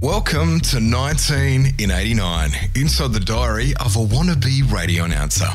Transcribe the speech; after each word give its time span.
Welcome 0.00 0.60
to 0.60 0.78
19 0.78 1.74
in 1.80 1.90
89, 1.90 2.50
inside 2.76 3.12
the 3.12 3.18
diary 3.18 3.72
of 3.80 3.96
a 3.96 3.98
wannabe 3.98 4.70
radio 4.70 5.02
announcer. 5.02 5.48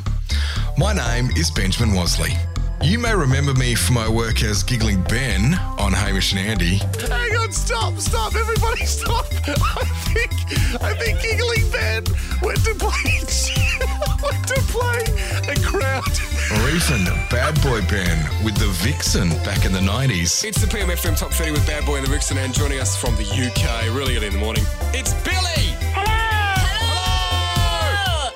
My 0.78 0.92
name 0.92 1.29
is 1.38 1.50
Benjamin 1.50 1.96
Worsley. 1.96 2.34
You 2.82 3.00
may 3.00 3.16
remember 3.16 3.54
me 3.54 3.74
from 3.74 3.96
my 3.96 4.10
work 4.10 4.44
as 4.44 4.62
Giggling 4.62 5.02
Ben 5.04 5.54
on 5.79 5.94
Hamish 5.94 6.34
and 6.34 6.42
Andy. 6.42 6.76
Hang 6.76 7.38
on, 7.38 7.54
stop, 7.54 7.98
stop, 7.98 8.35
everybody 8.35 8.85
stop. 8.85 9.26
I 9.47 9.85
think 10.12 10.33
I 10.81 10.94
think 10.94 11.21
Giggling 11.21 11.71
Ben 11.71 12.03
went 12.41 12.65
to 12.65 12.75
play 12.75 13.21
went 14.24 14.47
to 14.47 14.55
play 14.71 15.03
a 15.51 15.56
crowd. 15.62 16.03
Or 16.52 16.70
even 16.70 17.05
Bad 17.30 17.62
Boy 17.62 17.81
Ben 17.89 18.17
with 18.44 18.55
the 18.55 18.67
Vixen 18.84 19.30
back 19.44 19.66
in 19.66 19.71
the 19.71 19.80
90s. 19.80 20.44
It's 20.44 20.62
the 20.62 20.67
PMFM 20.67 21.17
Top 21.17 21.31
30 21.31 21.52
with 21.52 21.66
Bad 21.67 21.85
Boy 21.85 21.98
and 21.98 22.05
the 22.05 22.12
Vixen, 22.12 22.38
and 22.38 22.53
joining 22.53 22.80
us 22.80 22.95
from 22.95 23.16
the 23.16 23.23
UK 23.23 23.94
really 23.95 24.17
early 24.17 24.27
in 24.27 24.34
the 24.34 24.39
morning, 24.39 24.63
it's 24.93 25.13
Billy! 25.23 25.73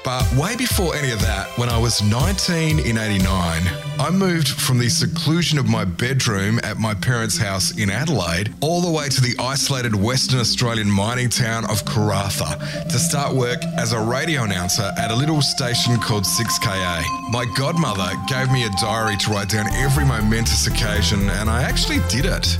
But 0.08 0.24
way 0.36 0.56
before 0.56 0.96
any 0.96 1.12
of 1.12 1.20
that, 1.20 1.50
when 1.58 1.68
I 1.68 1.78
was 1.78 2.02
19 2.02 2.80
in 2.80 2.98
89, 2.98 3.28
I 4.00 4.10
moved 4.10 4.48
from 4.48 4.80
the 4.80 4.88
seclusion 4.88 5.60
of 5.60 5.68
my 5.68 5.84
bedroom 5.84 6.62
at 6.64 6.78
my 6.78 6.94
parents' 6.94 7.38
house 7.38 7.78
in 7.78 7.90
Adelaide 7.90 8.54
all 8.62 8.80
the 8.80 8.90
way 8.90 9.10
to 9.10 9.20
the 9.20 9.36
isolated 9.38 9.94
Western 9.94 10.40
Australian 10.40 10.90
mining 10.90 11.28
town 11.28 11.66
of 11.66 11.84
Karratha 11.84 12.58
to 12.88 12.98
start 12.98 13.36
work 13.36 13.62
as 13.78 13.92
a 13.92 14.00
radio 14.00 14.44
announcer 14.44 14.90
at 14.98 15.12
a 15.12 15.14
little 15.14 15.42
station 15.42 15.98
called 15.98 16.24
6KA. 16.24 17.04
My 17.30 17.44
godmother 17.58 18.10
gave 18.30 18.50
me 18.50 18.64
a 18.64 18.70
diary 18.80 19.18
to 19.18 19.32
write 19.32 19.50
down 19.50 19.68
every 19.74 20.06
momentous 20.06 20.68
occasion, 20.68 21.30
and 21.32 21.50
I 21.50 21.64
actually 21.64 22.00
did 22.08 22.24
it. 22.24 22.58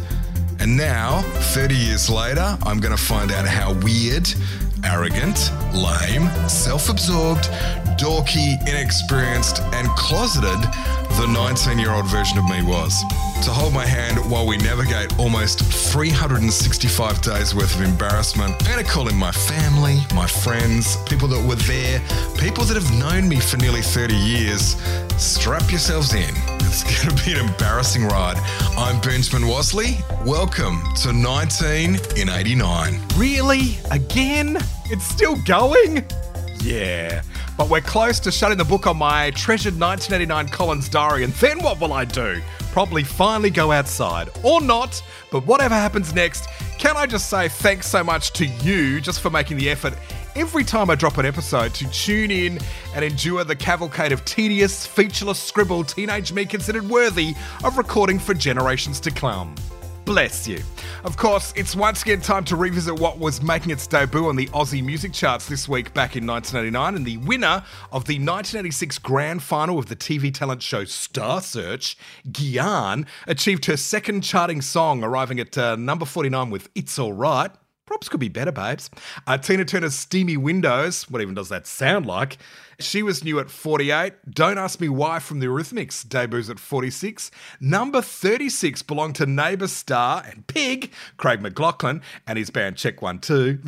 And 0.60 0.76
now, 0.76 1.22
30 1.54 1.76
years 1.76 2.10
later, 2.10 2.58
I'm 2.64 2.82
going 2.82 2.96
to 2.96 3.02
find 3.02 3.32
out 3.32 3.48
how 3.48 3.74
weird, 3.74 4.28
arrogant, 4.84 5.52
lame, 5.74 6.28
self 6.48 6.90
absorbed, 6.90 7.46
dorky, 7.98 8.60
inexperienced, 8.68 9.62
and 9.74 9.88
closeted 9.90 10.60
the 11.18 11.28
19 11.28 11.80
year 11.80 11.92
old 11.92 12.06
version 12.06 12.38
of 12.38 12.46
me 12.46 12.64
was. 12.64 13.04
To 13.44 13.52
hold 13.52 13.74
my 13.74 13.86
hand 13.86 14.18
while 14.30 14.46
we 14.48 14.58
navigate 14.58 15.18
almost 15.20 15.64
365 15.64 17.22
days 17.22 17.54
worth 17.56 17.76
of 17.76 17.82
embarrassment, 17.82 18.56
I'm 18.62 18.74
going 18.74 18.86
to 18.86 18.92
call 18.92 19.08
in 19.08 19.16
my 19.16 19.32
family, 19.32 20.00
my 20.14 20.28
friends, 20.28 20.98
people 21.04 21.28
that 21.30 21.48
were 21.48 21.56
there, 21.56 22.02
people 22.38 22.64
that 22.66 22.76
have 22.76 22.92
known 23.00 23.30
me 23.30 23.40
for 23.40 23.58
nearly 23.58 23.82
30 23.82 24.16
years. 24.16 24.76
Strap 25.18 25.70
yourselves 25.72 26.14
in. 26.14 26.57
It's 26.70 26.84
going 26.84 27.16
to 27.16 27.24
be 27.26 27.32
an 27.32 27.48
embarrassing 27.48 28.04
ride. 28.04 28.36
I'm 28.78 29.00
Benjamin 29.00 29.48
Worsley. 29.48 30.00
Welcome 30.26 30.84
to 31.02 31.14
19 31.14 31.98
in 32.18 32.28
89. 32.28 33.02
Really? 33.16 33.78
Again? 33.90 34.58
It's 34.88 35.06
still 35.06 35.42
going? 35.44 36.06
Yeah. 36.62 37.24
But 37.58 37.70
we're 37.70 37.80
close 37.80 38.20
to 38.20 38.34
shutting 38.34 38.58
the 38.58 38.66
book 38.66 38.86
on 38.86 38.98
my 38.98 39.32
treasured 39.32 39.80
1989 39.80 40.50
Collins 40.50 40.90
diary, 40.90 41.24
and 41.24 41.32
then 41.36 41.64
what 41.64 41.80
will 41.80 41.94
I 41.94 42.04
do? 42.04 42.42
Probably 42.74 43.04
finally 43.04 43.50
go 43.50 43.72
outside. 43.72 44.30
Or 44.44 44.60
not, 44.60 45.02
but 45.32 45.48
whatever 45.48 45.74
happens 45.74 46.14
next, 46.14 46.50
can 46.78 46.98
I 46.98 47.06
just 47.06 47.30
say 47.30 47.48
thanks 47.48 47.88
so 47.88 48.04
much 48.04 48.34
to 48.34 48.46
you 48.46 49.00
just 49.00 49.22
for 49.22 49.30
making 49.30 49.56
the 49.56 49.70
effort 49.70 49.94
every 50.38 50.64
time 50.64 50.92
I 50.92 50.96
drop 50.96 51.18
an 51.18 51.26
episode 51.26 51.74
to 51.74 51.90
tune 51.90 52.30
in 52.30 52.60
and 52.94 53.04
endure 53.04 53.44
the 53.44 53.56
cavalcade 53.56 54.12
of 54.12 54.24
tedious, 54.24 54.86
featureless 54.86 55.42
scribble 55.42 55.84
teenage 55.84 56.32
me 56.32 56.46
considered 56.46 56.88
worthy 56.88 57.34
of 57.64 57.76
recording 57.78 58.20
for 58.20 58.36
generations 58.36 59.00
to 59.00 59.12
come. 59.12 59.56
Bless 60.06 60.48
you. 60.48 60.62
Of 61.04 61.18
course, 61.18 61.54
it's 61.56 61.76
once 61.76 62.04
again 62.04 62.22
time 62.22 62.46
to 62.46 62.56
revisit 62.56 63.00
what 63.00 63.18
was 63.18 63.42
making 63.42 63.72
its 63.72 63.88
debut 63.88 64.28
on 64.30 64.36
the 64.36 64.46
Aussie 64.50 64.84
music 64.84 65.12
charts 65.12 65.48
this 65.48 65.68
week 65.68 65.94
back 65.96 66.16
in 66.16 66.26
1989, 66.26 66.96
and 66.96 67.06
the 67.06 67.18
winner 67.28 67.64
of 67.92 68.06
the 68.06 68.20
1986 68.20 69.00
grand 69.00 69.42
final 69.42 69.80
of 69.80 69.88
the 69.88 69.96
TV 69.96 70.34
talent 70.34 70.62
show 70.62 70.86
Star 70.86 71.42
Search, 71.42 71.98
Gyan, 72.30 73.08
achieved 73.26 73.66
her 73.66 73.76
second 73.76 74.22
charting 74.22 74.62
song, 74.62 75.04
arriving 75.04 75.40
at 75.40 75.58
uh, 75.58 75.76
number 75.76 76.06
49 76.06 76.52
with 76.52 76.70
It's 76.76 76.98
Alright. 77.00 77.52
Props 77.88 78.10
could 78.10 78.20
be 78.20 78.28
better, 78.28 78.52
babes. 78.52 78.90
Uh, 79.26 79.38
Tina 79.38 79.64
Turner's 79.64 79.96
Steamy 79.96 80.36
Windows, 80.36 81.10
what 81.10 81.22
even 81.22 81.34
does 81.34 81.48
that 81.48 81.66
sound 81.66 82.06
like? 82.06 82.38
She 82.80 83.02
was 83.02 83.24
new 83.24 83.40
at 83.40 83.50
48. 83.50 84.14
Don't 84.30 84.58
Ask 84.58 84.82
Me 84.82 84.90
Why 84.90 85.20
from 85.20 85.40
the 85.40 85.48
Eurythmics 85.48 86.08
debuts 86.08 86.50
at 86.50 86.60
46. 86.60 87.32
Number 87.62 88.02
36 88.02 88.84
belonged 88.84 89.16
to 89.16 89.26
Neighbour 89.26 89.68
star 89.68 90.22
and 90.30 90.46
pig, 90.48 90.92
Craig 91.16 91.42
McLaughlin 91.42 92.02
and 92.28 92.38
his 92.38 92.50
band 92.50 92.76
Check 92.76 93.02
One 93.02 93.20
Two. 93.20 93.60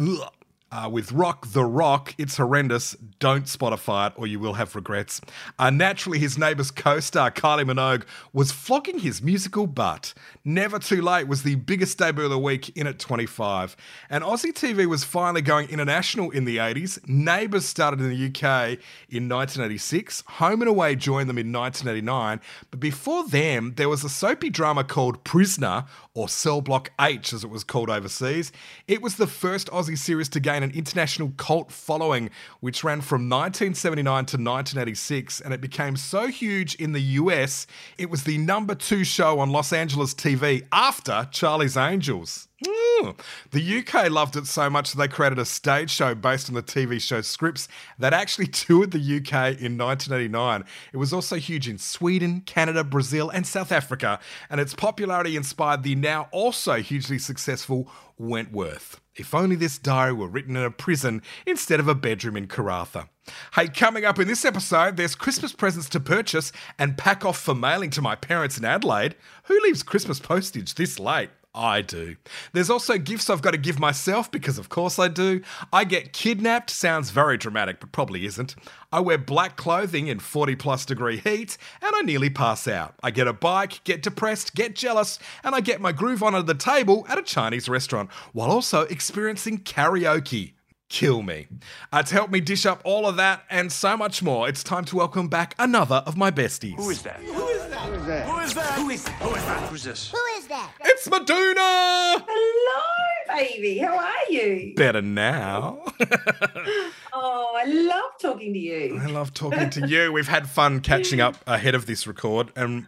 Uh, 0.72 0.90
with 0.92 1.12
Rock 1.14 1.48
the 1.48 1.64
Rock, 1.64 2.14
it's 2.18 2.38
horrendous. 2.38 2.96
Don't 3.20 3.46
Spotify 3.46 4.08
it 4.08 4.14
or 4.16 4.28
you 4.28 4.40
will 4.40 4.54
have 4.54 4.76
regrets. 4.76 5.22
Uh, 5.58 5.70
naturally, 5.70 6.20
his 6.20 6.38
neighbour's 6.38 6.72
co 6.72 7.00
star 7.00 7.32
Kylie 7.32 7.66
Minogue 7.66 8.04
was 8.34 8.52
flogging 8.52 9.00
his 9.00 9.22
musical 9.22 9.68
butt. 9.68 10.14
Never 10.46 10.80
Too 10.80 11.02
Late 11.02 11.28
was 11.28 11.44
the 11.44 11.56
biggest 11.56 11.98
debut 11.98 12.24
of 12.24 12.30
the 12.30 12.40
week 12.40 12.76
in 12.78 12.88
at 12.88 12.98
25. 12.98 13.76
And 14.10 14.24
Aussie 14.24 14.54
TV 14.54 14.86
was 14.86 15.04
finally 15.04 15.42
going 15.42 15.70
international 15.70 16.32
in 16.32 16.46
the 16.46 16.58
80s. 16.58 17.08
Neighbours 17.08 17.66
started 17.66 18.00
in 18.00 18.10
the 18.10 18.26
UK 18.28 18.80
in 19.10 19.28
1986. 19.28 20.24
Home 20.28 20.62
and 20.62 20.70
Away 20.70 20.96
joined 20.96 21.30
them 21.30 21.38
in 21.38 21.52
1989. 21.52 22.40
But 22.72 22.80
before 22.80 23.28
them, 23.28 23.74
there 23.76 23.90
was 23.90 24.04
a 24.04 24.10
soapy 24.10 24.50
drama 24.50 24.84
called 24.84 25.24
Prisoner, 25.24 25.86
or 26.20 26.28
Cell 26.28 26.62
Block 26.62 26.92
H 27.00 27.32
as 27.34 27.44
it 27.44 27.50
was 27.50 27.64
called 27.64 27.90
overseas. 27.90 28.52
It 28.88 29.02
was 29.02 29.16
the 29.16 29.28
first 29.28 29.68
Aussie 29.68 29.98
series 29.98 30.28
to 30.30 30.40
gain 30.40 30.64
an 30.64 30.72
international 30.72 31.32
cult 31.38 31.72
following, 31.72 32.30
which 32.60 32.84
ran 32.84 33.02
from 33.10 33.22
1979 33.24 34.06
to 34.06 34.38
1986, 34.38 35.42
and 35.42 35.52
it 35.52 35.60
became 35.60 35.98
so 35.98 36.28
huge 36.28 36.76
in 36.76 36.92
the 36.92 37.02
US, 37.02 37.66
it 37.98 38.08
was 38.08 38.24
the 38.24 38.38
number 38.38 38.76
two 38.76 39.04
show 39.04 39.40
on 39.40 39.50
Los 39.50 39.74
Angeles 39.74 40.14
TV 40.14 40.68
after 40.72 41.28
Charlie's 41.32 41.76
Angels. 41.76 42.49
Mm. 42.66 43.18
The 43.52 43.80
UK 43.80 44.10
loved 44.10 44.36
it 44.36 44.46
so 44.46 44.70
much 44.70 44.92
that 44.92 44.98
they 44.98 45.08
created 45.08 45.40
a 45.40 45.46
stage 45.46 45.90
show 45.90 46.14
based 46.14 46.50
on 46.50 46.56
the 46.56 46.64
TV 46.64 47.00
show 47.00 47.22
scripts 47.22 47.68
that 47.98 48.14
actually 48.14 48.48
toured 48.48 48.92
the 48.92 48.98
UK 48.98 49.60
in 49.60 49.78
1989. 49.78 50.66
It 50.92 50.98
was 50.98 51.14
also 51.14 51.38
huge 51.38 51.70
in 51.70 51.78
Sweden, 51.78 52.42
Canada, 52.42 52.84
Brazil, 52.84 53.30
and 53.30 53.48
South 53.48 53.72
Africa, 53.72 54.20
and 54.50 54.60
its 54.60 54.74
popularity 54.74 55.38
inspired 55.38 55.84
the 55.84 55.96
now 55.96 56.28
also 56.32 56.76
hugely 56.76 57.18
successful 57.18 57.90
Wentworth. 58.18 59.00
If 59.16 59.34
only 59.34 59.56
this 59.56 59.78
diary 59.78 60.14
were 60.14 60.28
written 60.28 60.56
in 60.58 60.64
a 60.64 60.72
prison 60.72 61.22
instead 61.46 61.80
of 61.80 61.88
a 61.88 61.96
bedroom 61.96 62.36
in 62.36 62.48
Karratha. 62.48 63.08
Hey, 63.56 63.68
coming 63.68 64.04
up 64.04 64.20
in 64.20 64.28
this 64.28 64.44
episode, 64.44 64.98
there's 64.98 65.16
Christmas 65.16 65.54
presents 65.54 65.90
to 65.90 66.00
purchase 66.00 66.52
and 66.78 66.98
pack 66.98 67.24
off 67.24 67.40
for 67.40 67.56
mailing 67.56 67.90
to 67.92 68.02
my 68.02 68.16
parents 68.16 68.58
in 68.58 68.66
Adelaide. 68.66 69.16
Who 69.44 69.60
leaves 69.62 69.84
Christmas 69.84 70.20
postage 70.20 70.76
this 70.76 71.00
late? 71.00 71.30
I 71.54 71.82
do. 71.82 72.16
There's 72.54 72.70
also 72.70 72.98
gifts 73.00 73.30
I've 73.30 73.42
got 73.42 73.52
to 73.52 73.58
give 73.58 73.80
myself 73.80 74.30
because, 74.30 74.60
of 74.60 74.70
course, 74.70 75.00
I 75.00 75.08
do. 75.08 75.42
I 75.74 75.84
get 75.84 76.14
kidnapped, 76.14 76.70
sounds 76.70 77.10
very 77.10 77.38
dramatic, 77.38 77.80
but 77.80 77.92
probably 77.92 78.26
isn't. 78.26 78.56
I 78.92 79.00
wear 79.00 79.18
black 79.18 79.58
clothing 79.58 80.08
in 80.08 80.20
40 80.20 80.56
plus 80.56 80.86
degree 80.86 81.18
heat, 81.18 81.58
and 81.82 81.92
I 81.96 82.02
nearly 82.02 82.30
pass 82.30 82.68
out. 82.68 82.96
I 83.02 83.10
get 83.10 83.28
a 83.28 83.34
bike, 83.34 83.84
get 83.84 84.04
depressed, 84.04 84.54
get 84.54 84.76
jealous, 84.76 85.18
and 85.44 85.56
I 85.56 85.62
get 85.62 85.82
my 85.82 85.92
groove 85.92 86.22
on 86.22 86.36
at 86.36 86.46
the 86.46 86.54
table 86.54 87.06
at 87.10 87.18
a 87.18 87.24
Chinese 87.24 87.68
restaurant 87.68 88.12
while 88.32 88.52
also 88.52 88.82
experiencing 88.82 89.60
karaoke. 89.60 90.54
Kill 90.90 91.22
me. 91.22 91.48
Uh, 91.94 92.02
to 92.02 92.14
help 92.16 92.32
me 92.32 92.40
dish 92.40 92.66
up 92.66 92.82
all 92.84 93.06
of 93.06 93.16
that 93.18 93.44
and 93.50 93.72
so 93.72 93.96
much 93.96 94.24
more, 94.24 94.50
it's 94.50 94.64
time 94.64 94.86
to 94.86 94.96
welcome 94.96 95.28
back 95.28 95.54
another 95.60 95.98
of 96.08 96.18
my 96.18 96.32
besties. 96.32 96.76
Who 96.78 96.90
is 96.90 97.04
that? 97.04 97.18
Who 97.18 97.48
is 97.48 97.68
that? 97.70 97.80
Who 97.80 97.94
is 97.94 98.06
that? 98.08 98.26
Who 98.26 98.40
is 98.40 98.54
that? 98.56 98.74
Who 98.74 98.90
is 98.90 99.04
that? 99.04 99.14
Who 99.22 99.36
is 99.36 99.44
that? 99.46 99.70
Who's 99.70 99.84
this? 99.84 100.12
Who 100.12 100.18
is 100.40 100.48
that? 100.48 100.72
It's 100.82 101.08
Maduna! 101.08 102.24
Hello, 102.28 103.38
baby. 103.38 103.78
How 103.78 104.00
are 104.00 104.32
you? 104.32 104.74
Better 104.76 105.02
now. 105.02 105.84
Oh, 107.22 107.54
I 107.60 107.66
love 107.66 108.12
talking 108.22 108.54
to 108.54 108.60
you. 108.60 108.98
I 109.02 109.08
love 109.08 109.34
talking 109.34 109.70
to 109.72 109.88
you. 109.88 110.14
We've 110.14 110.28
had 110.28 110.48
fun 110.48 110.80
catching 110.80 111.20
up 111.20 111.36
ahead 111.48 111.76
of 111.76 111.86
this 111.86 112.08
record, 112.08 112.52
and 112.56 112.86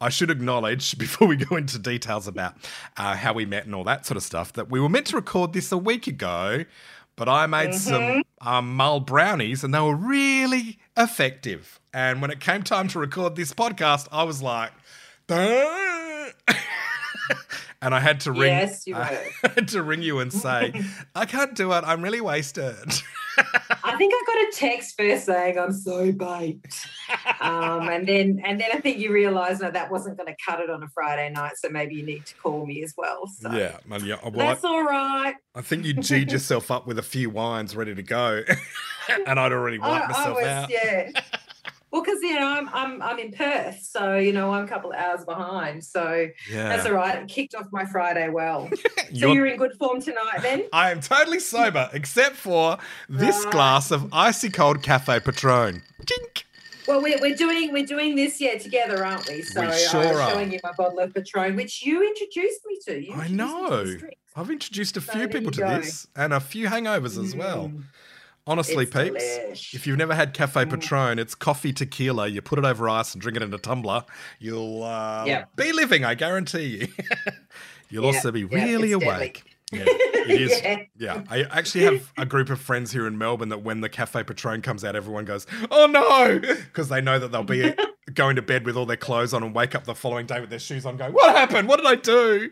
I 0.00 0.08
should 0.08 0.30
acknowledge 0.30 0.98
before 0.98 1.28
we 1.28 1.36
go 1.36 1.54
into 1.54 1.78
details 1.78 2.26
about 2.26 2.54
uh, 2.96 3.14
how 3.14 3.34
we 3.34 3.44
met 3.46 3.66
and 3.66 3.74
all 3.76 3.84
that 3.84 4.04
sort 4.04 4.16
of 4.16 4.24
stuff 4.24 4.52
that 4.54 4.68
we 4.68 4.80
were 4.80 4.88
meant 4.88 5.06
to 5.08 5.16
record 5.16 5.52
this 5.52 5.70
a 5.70 5.78
week 5.78 6.08
ago, 6.08 6.64
but 7.18 7.28
I 7.28 7.46
made 7.46 7.74
some 7.74 8.22
um, 8.40 8.74
mull 8.74 9.00
brownies 9.00 9.64
and 9.64 9.74
they 9.74 9.80
were 9.80 9.96
really 9.96 10.78
effective. 10.96 11.80
And 11.92 12.22
when 12.22 12.30
it 12.30 12.40
came 12.40 12.62
time 12.62 12.88
to 12.88 12.98
record 12.98 13.36
this 13.36 13.52
podcast, 13.52 14.08
I 14.12 14.22
was 14.22 14.40
like. 14.40 14.72
and 17.82 17.94
I 17.94 18.00
had 18.00 18.20
to 18.20 18.32
ring. 18.32 18.52
Yes, 18.52 18.86
you 18.86 18.94
I 18.96 19.30
had 19.54 19.68
to 19.68 19.82
ring 19.82 20.02
you 20.02 20.18
and 20.20 20.32
say, 20.32 20.72
"I 21.14 21.24
can't 21.26 21.54
do 21.54 21.72
it. 21.72 21.84
I'm 21.86 22.02
really 22.02 22.20
wasted." 22.20 22.92
I 23.84 23.96
think 23.96 24.12
I 24.14 24.24
got 24.26 24.36
a 24.36 24.50
text 24.52 24.96
first 24.96 25.26
saying 25.26 25.58
I'm 25.58 25.72
so 25.72 26.10
baked, 26.10 26.86
um, 27.40 27.88
and 27.88 28.06
then 28.06 28.42
and 28.44 28.60
then 28.60 28.68
I 28.72 28.80
think 28.80 28.98
you 28.98 29.12
realised 29.12 29.60
no, 29.60 29.70
that 29.70 29.90
wasn't 29.90 30.16
going 30.16 30.26
to 30.26 30.36
cut 30.44 30.60
it 30.60 30.70
on 30.70 30.82
a 30.82 30.88
Friday 30.88 31.30
night, 31.30 31.56
so 31.56 31.68
maybe 31.68 31.94
you 31.94 32.04
need 32.04 32.26
to 32.26 32.34
call 32.36 32.66
me 32.66 32.82
as 32.82 32.94
well. 32.96 33.26
So 33.26 33.52
yeah, 33.52 33.78
yeah. 34.02 34.16
Well, 34.22 34.32
that's 34.32 34.64
I, 34.64 34.68
all 34.68 34.84
right. 34.84 35.34
I 35.54 35.60
think 35.60 35.84
you 35.84 35.94
G'd 35.94 36.32
yourself 36.32 36.70
up 36.70 36.86
with 36.86 36.98
a 36.98 37.02
few 37.02 37.30
wines 37.30 37.76
ready 37.76 37.94
to 37.94 38.02
go, 38.02 38.42
and 39.26 39.38
I'd 39.38 39.52
already 39.52 39.78
wiped 39.78 40.06
I 40.06 40.08
myself 40.08 40.36
was 40.36 40.46
out. 40.46 40.70
yeah. 40.70 41.10
Well, 41.90 42.02
because 42.02 42.20
you 42.22 42.34
know 42.38 42.46
I'm 42.46 42.68
I'm 42.72 43.00
I'm 43.02 43.18
in 43.18 43.32
Perth, 43.32 43.80
so 43.82 44.16
you 44.16 44.32
know 44.32 44.52
I'm 44.52 44.64
a 44.64 44.68
couple 44.68 44.90
of 44.92 44.96
hours 44.98 45.24
behind. 45.24 45.82
So 45.82 46.28
Yeah, 46.50 46.68
that's 46.68 46.86
all 46.86 46.92
right. 46.92 47.22
It 47.22 47.28
kicked 47.28 47.54
off 47.54 47.66
my 47.72 47.84
Friday 47.86 48.28
well. 48.28 48.68
So 49.08 49.14
You're- 49.14 49.34
you're 49.34 49.46
in 49.46 49.56
good 49.56 49.72
form 49.78 50.02
tonight, 50.02 50.40
then? 50.42 50.64
I 50.72 50.90
am 50.90 51.00
totally 51.00 51.40
sober, 51.40 51.88
except 51.94 52.36
for 52.36 52.76
this 53.08 53.42
Right. 53.44 53.52
glass 53.52 53.90
of 53.90 54.12
icy 54.12 54.50
cold 54.50 54.82
Cafe 54.82 55.20
Patron. 55.20 55.82
Tink. 56.04 56.42
Well, 56.86 57.00
we're, 57.02 57.18
we're 57.20 57.34
doing 57.34 57.72
we're 57.72 57.86
doing 57.86 58.16
this 58.16 58.38
yeah 58.38 58.58
together, 58.58 59.02
aren't 59.04 59.26
we? 59.26 59.40
So 59.40 59.62
We 59.62 59.66
I 59.68 59.76
sure 59.78 60.00
was 60.08 60.18
are. 60.18 60.30
showing 60.30 60.52
you 60.52 60.58
my 60.62 60.72
bottle 60.76 60.98
of 60.98 61.14
Patron, 61.14 61.56
which 61.56 61.82
you 61.86 62.06
introduced 62.06 62.60
me 62.66 62.78
to. 62.86 63.02
You 63.02 63.14
I 63.14 63.26
introduced 63.26 63.30
to 63.30 63.36
know. 63.36 63.96
drink. 63.98 64.18
I've 64.36 64.50
introduced 64.50 64.96
a 64.98 65.00
So 65.00 65.12
few 65.12 65.28
people 65.28 65.50
to 65.52 65.60
go. 65.60 65.78
this 65.80 66.06
and 66.14 66.34
a 66.34 66.40
few 66.40 66.66
hangovers 66.68 67.22
as 67.22 67.34
well. 67.34 67.68
Mm, 67.68 67.84
Honestly, 68.48 68.84
it's 68.84 68.92
peeps, 68.92 69.22
delish. 69.24 69.74
if 69.74 69.86
you've 69.86 69.98
never 69.98 70.14
had 70.14 70.32
Cafe. 70.32 70.64
Patron, 70.64 71.18
it's 71.18 71.34
coffee 71.34 71.72
tequila. 71.72 72.26
You 72.28 72.40
put 72.42 72.58
it 72.58 72.64
over 72.64 72.88
ice 72.88 73.12
and 73.12 73.20
drink 73.20 73.36
it 73.36 73.42
in 73.42 73.52
a 73.52 73.58
tumbler. 73.58 74.04
You'll 74.38 74.82
uh, 74.82 75.24
Yeah. 75.26 75.44
be 75.54 75.70
living, 75.72 76.04
I 76.04 76.14
guarantee 76.14 76.64
you. 76.80 76.88
You'll 77.90 78.04
Yeah, 78.04 78.16
also 78.16 78.32
be 78.32 78.44
really 78.44 78.92
it's 78.92 79.04
awake. 79.04 79.44
Yeah, 79.70 79.82
it 79.86 80.40
is. 80.40 80.62
Yeah. 80.62 80.82
yeah. 80.98 81.22
I 81.30 81.42
actually 81.50 81.84
have 81.84 82.10
a 82.16 82.24
group 82.24 82.48
of 82.48 82.58
friends 82.58 82.90
here 82.92 83.06
in 83.06 83.18
Melbourne 83.18 83.50
that 83.50 83.62
when 83.62 83.82
the 83.82 83.90
Cafe 83.90 84.22
Patron 84.24 84.62
comes 84.62 84.82
out, 84.82 84.96
everyone 84.96 85.26
goes, 85.26 85.46
"Oh 85.70 85.84
no!" 85.86 86.38
because 86.40 86.88
they 86.88 87.02
know 87.02 87.18
that 87.18 87.32
they'll 87.32 87.42
be 87.44 87.74
going 88.14 88.36
to 88.36 88.42
bed 88.42 88.64
with 88.64 88.78
all 88.78 88.86
their 88.86 88.96
clothes 88.96 89.34
on 89.34 89.42
and 89.42 89.54
wake 89.54 89.74
up 89.74 89.84
the 89.84 89.94
following 89.94 90.24
day 90.24 90.40
with 90.40 90.48
their 90.48 90.58
shoes 90.58 90.86
on, 90.86 90.96
going, 90.96 91.12
"What 91.12 91.36
happened? 91.36 91.68
What 91.68 91.76
did 91.76 91.86
I 91.86 91.94
do?" 91.96 92.50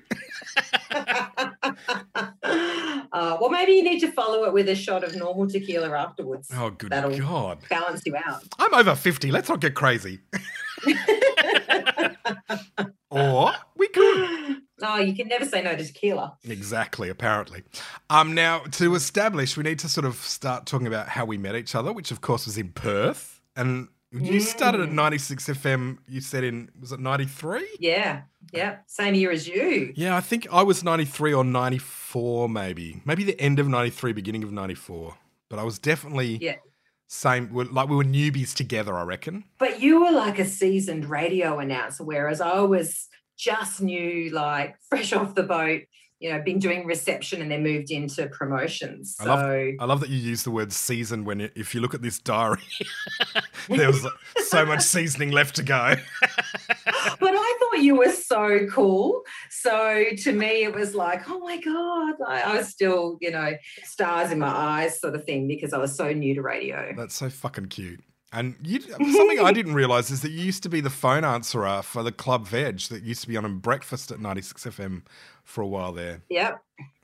Uh, 3.16 3.38
well, 3.40 3.48
maybe 3.50 3.72
you 3.72 3.82
need 3.82 4.00
to 4.00 4.12
follow 4.12 4.44
it 4.44 4.52
with 4.52 4.68
a 4.68 4.74
shot 4.74 5.02
of 5.02 5.16
normal 5.16 5.48
tequila 5.48 5.90
afterwards. 5.96 6.50
Oh, 6.54 6.70
good 6.70 6.90
That'll- 6.90 7.18
God! 7.18 7.58
Balance 7.70 8.02
you 8.04 8.14
out. 8.16 8.42
I'm 8.58 8.74
over 8.74 8.94
50. 8.94 9.30
Let's 9.30 9.48
not 9.48 9.60
get 9.60 9.74
crazy. 9.74 10.20
or 13.10 13.52
we 13.76 13.88
could. 13.88 14.56
Oh, 14.82 14.98
you 14.98 15.14
can 15.14 15.28
never 15.28 15.44
say 15.46 15.62
no 15.62 15.74
to 15.74 15.84
tequila. 15.84 16.36
Exactly, 16.44 17.08
apparently. 17.08 17.62
Um, 18.10 18.34
now, 18.34 18.58
to 18.72 18.94
establish, 18.94 19.56
we 19.56 19.62
need 19.62 19.78
to 19.80 19.88
sort 19.88 20.04
of 20.04 20.16
start 20.16 20.66
talking 20.66 20.86
about 20.86 21.08
how 21.08 21.24
we 21.24 21.38
met 21.38 21.54
each 21.56 21.74
other, 21.74 21.92
which 21.92 22.10
of 22.10 22.20
course 22.20 22.44
was 22.46 22.58
in 22.58 22.70
Perth. 22.72 23.40
And 23.56 23.88
you 24.12 24.40
started 24.40 24.82
at 24.82 24.90
Mm. 24.90 24.92
96 24.94 25.48
FM, 25.48 25.98
you 26.06 26.20
said 26.20 26.44
in, 26.44 26.70
was 26.78 26.92
it 26.92 27.00
93? 27.00 27.66
Yeah, 27.80 28.22
yeah. 28.52 28.76
Same 28.86 29.14
year 29.14 29.30
as 29.30 29.46
you. 29.48 29.92
Yeah, 29.96 30.16
I 30.16 30.20
think 30.20 30.46
I 30.52 30.62
was 30.62 30.82
93 30.84 31.32
or 31.34 31.44
94, 31.44 32.48
maybe. 32.48 33.00
Maybe 33.04 33.24
the 33.24 33.38
end 33.40 33.58
of 33.58 33.68
93, 33.68 34.12
beginning 34.12 34.42
of 34.44 34.52
94. 34.52 35.14
But 35.48 35.58
I 35.58 35.62
was 35.62 35.78
definitely 35.78 36.38
Yeah. 36.40 36.56
same, 37.08 37.50
like 37.52 37.88
we 37.88 37.96
were 37.96 38.04
newbies 38.04 38.54
together, 38.54 38.94
I 38.96 39.02
reckon. 39.04 39.44
But 39.58 39.80
you 39.80 40.00
were 40.00 40.10
like 40.12 40.38
a 40.38 40.44
seasoned 40.44 41.04
radio 41.08 41.58
announcer, 41.58 42.04
whereas 42.04 42.40
I 42.40 42.60
was 42.60 43.08
just 43.38 43.80
new, 43.82 44.30
like 44.30 44.76
fresh 44.88 45.12
off 45.12 45.34
the 45.34 45.42
boat, 45.44 45.82
you 46.18 46.32
know, 46.32 46.40
been 46.40 46.58
doing 46.58 46.86
reception 46.86 47.42
and 47.42 47.50
then 47.50 47.62
moved 47.62 47.90
into 47.90 48.26
promotions. 48.28 49.16
I 49.20 49.24
So 49.24 49.28
love- 49.30 49.74
I 49.80 49.84
love 49.84 50.00
that 50.00 50.08
you 50.08 50.16
use 50.16 50.42
the 50.44 50.50
word 50.50 50.72
season 50.72 51.24
when, 51.24 51.42
it, 51.42 51.52
if 51.54 51.74
you 51.74 51.80
look 51.80 51.92
at 51.94 52.00
this 52.02 52.18
diary, 52.18 52.62
there 53.68 53.88
was 53.88 54.06
so 54.46 54.64
much 54.64 54.82
seasoning 54.82 55.30
left 55.30 55.56
to 55.56 55.62
go. 55.62 55.94
You 57.86 57.96
were 57.96 58.10
so 58.10 58.66
cool. 58.70 59.22
So 59.48 60.04
to 60.24 60.32
me, 60.32 60.64
it 60.64 60.74
was 60.74 60.94
like, 60.94 61.30
oh 61.30 61.38
my 61.38 61.58
God, 61.60 62.14
I, 62.26 62.42
I 62.42 62.56
was 62.56 62.68
still, 62.68 63.16
you 63.20 63.30
know, 63.30 63.52
stars 63.84 64.32
in 64.32 64.40
my 64.40 64.48
eyes 64.48 65.00
sort 65.00 65.14
of 65.14 65.24
thing 65.24 65.46
because 65.46 65.72
I 65.72 65.78
was 65.78 65.96
so 65.96 66.12
new 66.12 66.34
to 66.34 66.42
radio. 66.42 66.92
That's 66.96 67.14
so 67.14 67.30
fucking 67.30 67.66
cute. 67.66 68.00
And 68.32 68.56
you, 68.62 68.80
something 68.80 69.40
I 69.40 69.52
didn't 69.52 69.74
realize 69.74 70.10
is 70.10 70.20
that 70.22 70.30
you 70.30 70.44
used 70.44 70.62
to 70.64 70.68
be 70.68 70.80
the 70.80 70.90
phone 70.90 71.24
answerer 71.24 71.80
for 71.80 72.02
the 72.02 72.12
Club 72.12 72.46
Veg 72.46 72.80
that 72.80 73.02
used 73.02 73.22
to 73.22 73.28
be 73.28 73.36
on 73.36 73.58
breakfast 73.58 74.10
at 74.10 74.20
96 74.20 74.64
FM 74.66 75.02
for 75.46 75.62
a 75.62 75.66
while 75.66 75.92
there. 75.92 76.22
Yep. 76.28 76.60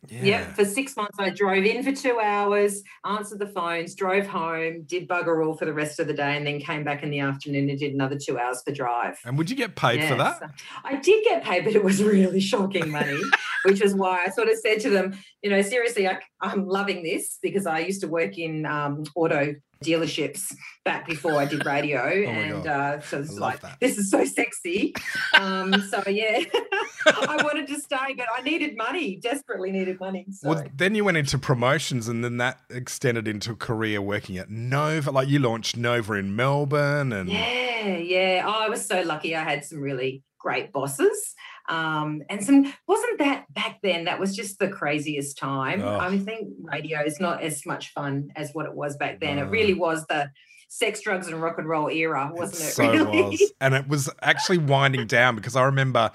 Yeah. 0.09 0.25
Yep. 0.25 0.56
For 0.56 0.65
six 0.65 0.97
months, 0.97 1.17
I 1.21 1.31
drove 1.31 1.65
in 1.65 1.83
for 1.85 1.93
two 1.93 2.19
hours, 2.21 2.83
answered 3.05 3.39
the 3.39 3.47
phones, 3.47 3.94
drove 3.94 4.27
home, 4.27 4.83
did 4.83 5.09
bugger 5.09 5.47
all 5.47 5.55
for 5.55 5.65
the 5.65 5.73
rest 5.73 6.00
of 6.00 6.09
the 6.09 6.12
day, 6.12 6.37
and 6.37 6.44
then 6.44 6.59
came 6.59 6.83
back 6.83 7.05
in 7.05 7.11
the 7.11 7.21
afternoon 7.21 7.71
and 7.71 7.79
did 7.79 7.94
another 7.94 8.19
two 8.19 8.37
hours 8.37 8.62
for 8.65 8.73
drive. 8.73 9.17
And 9.25 9.39
would 9.39 9.49
you 9.49 9.55
get 9.55 9.77
paid 9.77 10.03
for 10.05 10.17
that? 10.17 10.43
I 10.85 10.97
did 10.97 11.23
get 11.25 11.44
paid, 11.44 11.65
but 11.65 11.75
it 11.75 11.85
was 11.85 12.03
really 12.03 12.41
shocking 12.41 12.91
money, 12.91 13.21
which 13.65 13.81
was 13.81 13.94
why 13.94 14.25
I 14.27 14.31
sort 14.31 14.49
of 14.49 14.59
said 14.59 14.81
to 14.81 14.91
them, 14.91 15.17
you 15.41 15.50
know, 15.50 15.62
seriously, 15.62 16.09
I, 16.09 16.19
I'm 16.41 16.67
loving 16.67 17.05
this 17.05 17.39
because 17.41 17.65
I 17.65 17.79
used 17.79 18.00
to 18.00 18.09
work 18.09 18.39
in 18.39 18.67
um, 18.67 19.05
auto 19.15 19.55
dealerships 19.83 20.55
back 20.85 21.06
before 21.06 21.35
I 21.35 21.44
did 21.44 21.67
radio. 21.67 22.03
Oh 22.23 22.31
and 22.35 22.67
uh, 22.67 23.00
so 23.00 23.21
it's 23.21 23.39
like, 23.39 23.61
that. 23.61 23.79
this 23.81 23.99
is 23.99 24.11
so 24.11 24.25
sexy. 24.25 24.94
Um, 25.35 25.73
so, 25.83 26.03
yeah, 26.09 26.41
I 27.06 27.41
wanted 27.43 27.67
to 27.69 27.81
stay, 27.81 28.15
but 28.17 28.27
I 28.34 28.43
needed 28.43 28.76
money, 28.76 29.17
desperately 29.17 29.70
needed 29.70 30.00
money. 30.00 30.26
So. 30.31 30.49
Well, 30.49 30.64
then 30.75 30.94
you 30.94 31.05
went 31.05 31.17
into 31.17 31.38
promotions, 31.38 32.08
and 32.08 32.25
then 32.25 32.38
that 32.38 32.61
extended 32.70 33.29
into 33.29 33.52
a 33.52 33.56
career 33.56 34.00
working 34.00 34.38
at 34.38 34.50
Nova. 34.50 35.11
Like 35.11 35.29
you 35.29 35.38
launched 35.38 35.76
Nova 35.76 36.14
in 36.14 36.34
Melbourne, 36.34 37.12
and 37.12 37.29
Yeah, 37.29 37.96
yeah. 37.96 38.44
Oh, 38.46 38.64
I 38.64 38.69
was 38.69 38.84
so 38.84 39.02
lucky. 39.02 39.37
I 39.37 39.43
had 39.43 39.64
some 39.64 39.81
really 39.81 40.23
great 40.38 40.73
bosses. 40.73 41.34
Um, 41.69 42.23
and 42.29 42.44
some 42.44 42.73
wasn't 42.88 43.19
that 43.20 43.52
back 43.55 43.79
then, 43.82 44.05
that 44.05 44.19
was 44.19 44.34
just 44.34 44.58
the 44.58 44.69
craziest 44.69 45.38
time. 45.38 45.81
Oh. 45.82 45.99
I 45.99 46.19
think 46.19 46.49
radio 46.61 47.00
is 47.05 47.20
not 47.20 47.43
as 47.43 47.64
much 47.64 47.93
fun 47.93 48.31
as 48.37 48.50
what 48.52 48.67
it 48.67 48.75
was 48.75 48.96
back 48.96 49.20
then. 49.20 49.37
No. 49.37 49.44
It 49.44 49.50
really 49.50 49.75
was 49.75 50.05
the 50.06 50.31
sex, 50.69 51.02
drugs, 51.02 51.29
and 51.29 51.40
rock 51.40 51.58
and 51.58 51.69
roll 51.69 51.88
era, 51.88 52.31
wasn't 52.32 52.69
it? 52.69 52.73
so 52.73 52.90
really? 52.90 53.23
was. 53.23 53.52
And 53.61 53.75
it 53.75 53.87
was 53.88 54.11
actually 54.23 54.58
winding 54.58 55.06
down 55.06 55.37
because 55.37 55.55
I 55.55 55.64
remember, 55.64 56.11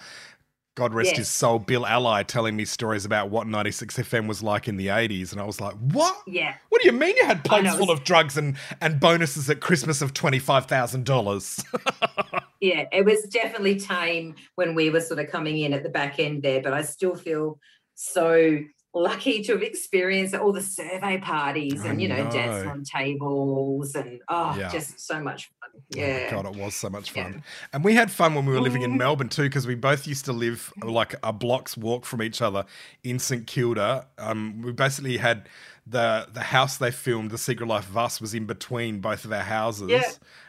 God 0.78 0.94
rest 0.94 1.18
his 1.18 1.28
soul, 1.28 1.58
Bill 1.58 1.88
Ally 1.88 2.22
telling 2.22 2.56
me 2.56 2.64
stories 2.64 3.04
about 3.04 3.32
what 3.32 3.48
96 3.48 3.98
FM 3.98 4.28
was 4.28 4.44
like 4.44 4.68
in 4.68 4.78
the 4.78 4.88
80s. 4.88 5.32
And 5.32 5.42
I 5.42 5.44
was 5.44 5.60
like, 5.60 5.74
what? 5.74 6.16
yeah. 6.28 6.54
What 6.70 6.84
do 6.84 6.88
you 6.88 6.94
mean 6.94 7.18
you 7.18 7.26
had 7.26 7.44
plates 7.44 7.76
full 7.76 7.90
of 7.90 8.04
drugs 8.04 8.38
and, 8.38 8.56
and 8.80 9.00
bonuses 9.00 9.50
at 9.50 9.60
Christmas 9.60 10.04
of 10.04 10.14
$25,000? 10.14 12.44
Yeah, 12.60 12.86
it 12.92 13.06
was 13.06 13.22
definitely 13.26 13.80
tame 13.80 14.34
when 14.56 14.74
we 14.74 14.90
were 14.90 15.00
sort 15.00 15.20
of 15.20 15.30
coming 15.30 15.60
in 15.60 15.74
at 15.74 15.84
the 15.84 15.90
back 15.90 16.18
end 16.18 16.42
there, 16.42 16.60
but 16.60 16.74
I 16.74 16.82
still 16.82 17.16
feel 17.16 17.60
so 17.94 18.58
lucky 19.02 19.44
to 19.44 19.54
have 19.54 19.62
experienced 19.64 20.34
all 20.36 20.52
the 20.52 20.62
survey 20.62 21.18
parties 21.20 21.84
and 21.86 22.02
you 22.02 22.08
know, 22.08 22.24
know. 22.24 22.30
dancing 22.32 22.70
on 22.70 22.84
tables 22.84 23.96
and 23.96 24.20
oh 24.30 24.56
Yeah. 24.58 24.70
just 24.72 25.00
so 25.00 25.22
much 25.22 25.46
fun. 25.62 25.70
Oh 25.76 25.82
Yeah. 25.96 26.26
my 26.26 26.32
God, 26.44 26.56
it 26.56 26.62
was 26.62 26.76
so 26.76 26.90
much 26.90 27.16
Yeah. 27.16 27.24
fun. 27.24 27.44
And 27.74 27.84
we 27.84 27.94
had 27.94 28.12
fun 28.12 28.34
when 28.36 28.46
we 28.46 28.54
were 28.54 28.62
living 28.62 28.82
in 28.82 28.94
Mhm. 28.94 28.98
Melbourne 28.98 29.30
too, 29.30 29.44
because 29.44 29.68
we 29.68 29.76
both 29.76 30.08
used 30.08 30.26
to 30.26 30.34
live 30.34 30.74
like 30.84 31.16
a 31.24 31.32
block's 31.34 31.78
walk 31.78 32.06
from 32.06 32.22
each 32.22 32.42
other 32.42 32.66
in 33.04 33.20
St 33.20 33.46
Kilda. 33.48 34.08
Um, 34.18 34.62
we 34.62 34.72
basically 34.72 35.18
had 35.18 35.48
the 35.86 36.28
the 36.34 36.42
house 36.42 36.78
they 36.78 36.92
filmed, 36.92 37.32
The 37.32 37.38
Secret 37.38 37.68
Life 37.68 37.88
of 37.90 37.98
Us, 37.98 38.20
was 38.20 38.34
in 38.34 38.46
between 38.46 39.00
both 39.00 39.24
of 39.24 39.32
our 39.32 39.44
houses. 39.44 39.90
Yeah. 39.90 40.04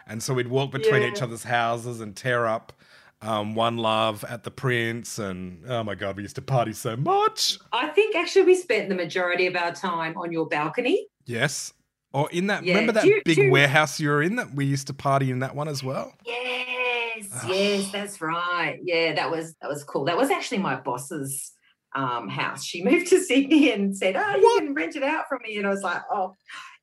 And 0.06 0.22
so 0.22 0.34
we'd 0.34 0.48
walk 0.48 0.72
between 0.72 1.02
Yeah. 1.02 1.10
each 1.10 1.22
other's 1.22 1.44
houses 1.44 2.00
and 2.00 2.16
tear 2.16 2.46
up 2.46 2.72
um, 3.22 3.54
One 3.54 3.76
Love 3.76 4.24
at 4.24 4.44
the 4.44 4.50
Prince. 4.50 5.18
And 5.18 5.62
oh 5.68 5.82
my 5.84 5.94
God, 5.94 6.16
we 6.16 6.22
used 6.22 6.36
to 6.36 6.42
party 6.42 6.72
so 6.72 6.96
much. 6.96 7.58
I 7.72 7.88
think 7.88 8.14
actually 8.16 8.42
we 8.46 8.54
spent 8.54 8.88
the 8.88 8.94
majority 8.94 9.46
of 9.46 9.56
our 9.56 9.72
time 9.72 10.16
on 10.16 10.32
your 10.32 10.46
balcony. 10.46 11.06
Yes. 11.26 11.72
Or 12.12 12.30
in 12.30 12.46
that, 12.46 12.64
Yeah, 12.64 12.74
remember 12.74 12.92
that 12.92 13.04
you- 13.04 13.20
big 13.24 13.36
you- 13.36 13.50
warehouse 13.50 14.00
you 14.00 14.08
were 14.08 14.22
in 14.22 14.36
that 14.36 14.54
we 14.54 14.64
used 14.64 14.86
to 14.86 14.94
party 14.94 15.30
in 15.30 15.40
that 15.40 15.54
one 15.54 15.68
as 15.68 15.82
well? 15.84 16.14
Yes, 16.24 17.28
Ah. 17.32 17.48
yes, 17.48 17.92
that's 17.92 18.20
right. 18.20 18.78
Yeah, 18.82 19.12
that 19.14 19.30
was 19.30 19.54
that 19.60 19.68
was 19.68 19.84
cool. 19.84 20.04
That 20.04 20.16
was 20.16 20.30
actually 20.30 20.58
my 20.58 20.76
boss's 20.76 21.52
um, 21.94 22.28
house. 22.28 22.64
She 22.64 22.82
moved 22.88 23.08
to 23.08 23.20
Sydney 23.20 23.72
and 23.72 23.94
said, 23.96 24.14
"Oh, 24.16 24.36
you 24.36 24.56
can 24.60 24.72
rent 24.74 24.94
it 24.96 25.02
out 25.02 25.24
from 25.28 25.40
me." 25.42 25.56
And 25.58 25.66
I 25.66 25.70
was 25.70 25.82
like, 25.82 26.00
"Oh, 26.10 26.34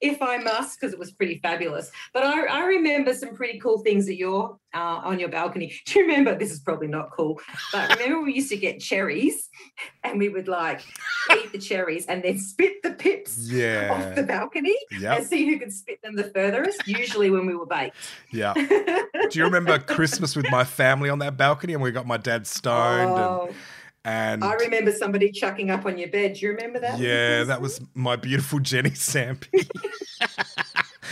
if 0.02 0.22
I 0.22 0.38
must," 0.38 0.80
because 0.80 0.94
it 0.94 1.00
was 1.00 1.12
pretty 1.12 1.40
fabulous. 1.40 1.92
But 2.14 2.24
I, 2.24 2.46
I 2.46 2.66
remember 2.66 3.14
some 3.14 3.36
pretty 3.36 3.60
cool 3.60 3.80
things 3.80 4.08
at 4.10 4.16
your 4.18 4.58
uh, 4.74 4.78
on 5.04 5.20
your 5.20 5.30
balcony. 5.30 5.74
Do 5.86 6.00
you 6.00 6.06
remember? 6.08 6.36
This 6.38 6.52
is 6.52 6.60
probably 6.60 6.88
not 6.88 7.12
cool, 7.12 7.40
but 7.72 7.90
remember 7.98 8.22
we 8.24 8.34
used 8.34 8.50
to 8.50 8.58
get 8.58 8.80
cherries, 8.80 9.50
and 10.04 10.20
we 10.20 10.30
would 10.30 10.48
like 10.48 10.82
eat 11.34 11.52
the 11.52 11.58
cherries 11.58 12.06
and 12.08 12.24
then 12.24 12.38
spit 12.40 12.82
the 12.84 12.92
pips 12.92 13.38
off 13.92 14.16
the 14.16 14.24
balcony 14.24 14.76
Yep. 15.00 15.18
and 15.20 15.28
see 15.28 15.46
who 15.48 15.58
could 15.60 15.74
spit 15.74 16.02
them 16.02 16.16
the 16.16 16.26
furthest. 16.26 16.88
Usually 16.88 17.30
when 17.30 17.46
we 17.46 17.56
were 17.56 17.66
baked. 17.66 17.96
Yeah. 18.32 18.54
Do 18.56 19.40
you 19.40 19.46
remember 19.46 19.80
Christmas 19.80 20.36
with 20.36 20.46
my 20.52 20.64
family 20.64 21.10
on 21.10 21.20
that 21.20 21.36
balcony 21.38 21.74
and 21.74 21.82
we 21.82 21.92
got 21.92 22.06
my 22.06 22.18
dad 22.18 22.46
stoned 22.46 23.12
Oh, 23.12 23.46
And 23.48 23.56
I 24.06 24.54
remember 24.56 24.92
somebody 24.92 25.32
chucking 25.32 25.72
up 25.72 25.86
on 25.86 25.98
your 25.98 26.10
bed. 26.10 26.36
Do 26.36 26.46
you 26.46 26.52
remember 26.52 26.80
that? 26.80 27.00
yeah, 27.00 27.44
that 27.44 27.62
was 27.62 27.82
my 27.94 28.16
beautiful 28.16 28.60
Jenny 28.60 28.92
Sampy. 28.92 29.68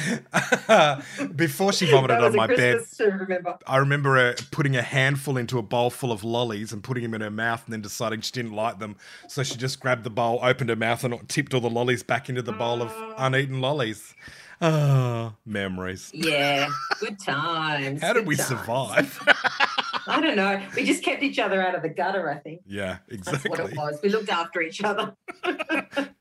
Before 1.36 1.72
she 1.72 1.90
vomited 1.90 2.18
on 2.18 2.36
my 2.36 2.48
bed, 2.48 2.78
Christmas 2.78 2.98
to 2.98 3.06
remember. 3.06 3.58
I 3.68 3.78
remember 3.78 4.16
her 4.16 4.36
putting 4.52 4.76
a 4.76 4.82
handful 4.82 5.38
into 5.38 5.58
a 5.58 5.62
bowl 5.62 5.90
full 5.90 6.12
of 6.12 6.24
lollies 6.24 6.74
and 6.74 6.84
putting 6.84 7.04
them 7.04 7.14
in 7.14 7.22
her 7.22 7.32
mouth 7.32 7.64
and 7.66 7.74
then 7.74 7.82
deciding 7.82 8.22
she 8.22 8.32
didn't 8.32 8.54
like 8.54 8.80
them. 8.80 8.96
So 9.28 9.44
she 9.44 9.56
just 9.56 9.80
grabbed 9.80 10.04
the 10.04 10.10
bowl, 10.10 10.40
opened 10.42 10.70
her 10.70 10.76
mouth, 10.76 11.04
and 11.04 11.28
tipped 11.30 11.54
all 11.54 11.62
the 11.62 11.70
lollies 11.70 12.04
back 12.04 12.30
into 12.30 12.42
the 12.42 12.54
bowl 12.54 12.82
of 12.82 12.92
oh. 12.94 13.14
uneaten 13.18 13.62
lollies. 13.62 14.14
Ah, 14.64 15.36
memories. 15.46 16.10
Yeah, 16.14 16.70
good 17.00 17.20
times. 17.20 18.02
How 18.02 18.14
did 18.14 18.26
we 18.26 18.36
times. 18.38 18.48
survive? 18.48 19.20
I 20.08 20.20
don't 20.22 20.36
know. 20.36 20.62
We 20.76 20.86
just 20.86 21.04
kept 21.04 21.22
each 21.22 21.38
other 21.38 21.62
out 21.62 21.76
of 21.76 21.82
the 21.82 21.90
gutter, 21.90 22.30
I 22.30 22.38
think. 22.38 22.62
yeah, 22.66 22.98
exactly. 23.10 23.50
That's 23.50 23.62
what 23.62 23.72
it 23.72 23.78
was. 23.78 24.00
We 24.02 24.10
looked 24.10 24.30
after 24.30 24.62
each 24.62 24.82
other. 24.84 25.16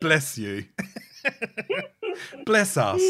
Bless 0.00 0.36
you. 0.38 0.64
Bless 2.44 2.76
us. 2.76 3.00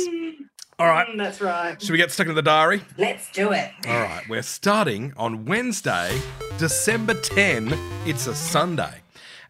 All 0.79 0.87
right. 0.87 1.07
Mm, 1.09 1.19
that's 1.19 1.41
right. 1.41 1.81
Should 1.81 1.93
we 1.93 1.99
get 1.99 2.11
stuck 2.11 2.27
into 2.27 2.35
the 2.35 2.43
diary? 2.43 2.83
Let's 2.99 3.31
do 3.33 3.53
it. 3.53 3.71
All 3.87 4.01
right, 4.01 4.27
we're 4.29 4.43
starting 4.43 5.13
on 5.17 5.45
Wednesday, 5.45 6.21
December 6.59 7.15
10. 7.15 7.73
It's 8.07 8.27
a 8.27 8.35
Sunday. 8.35 9.01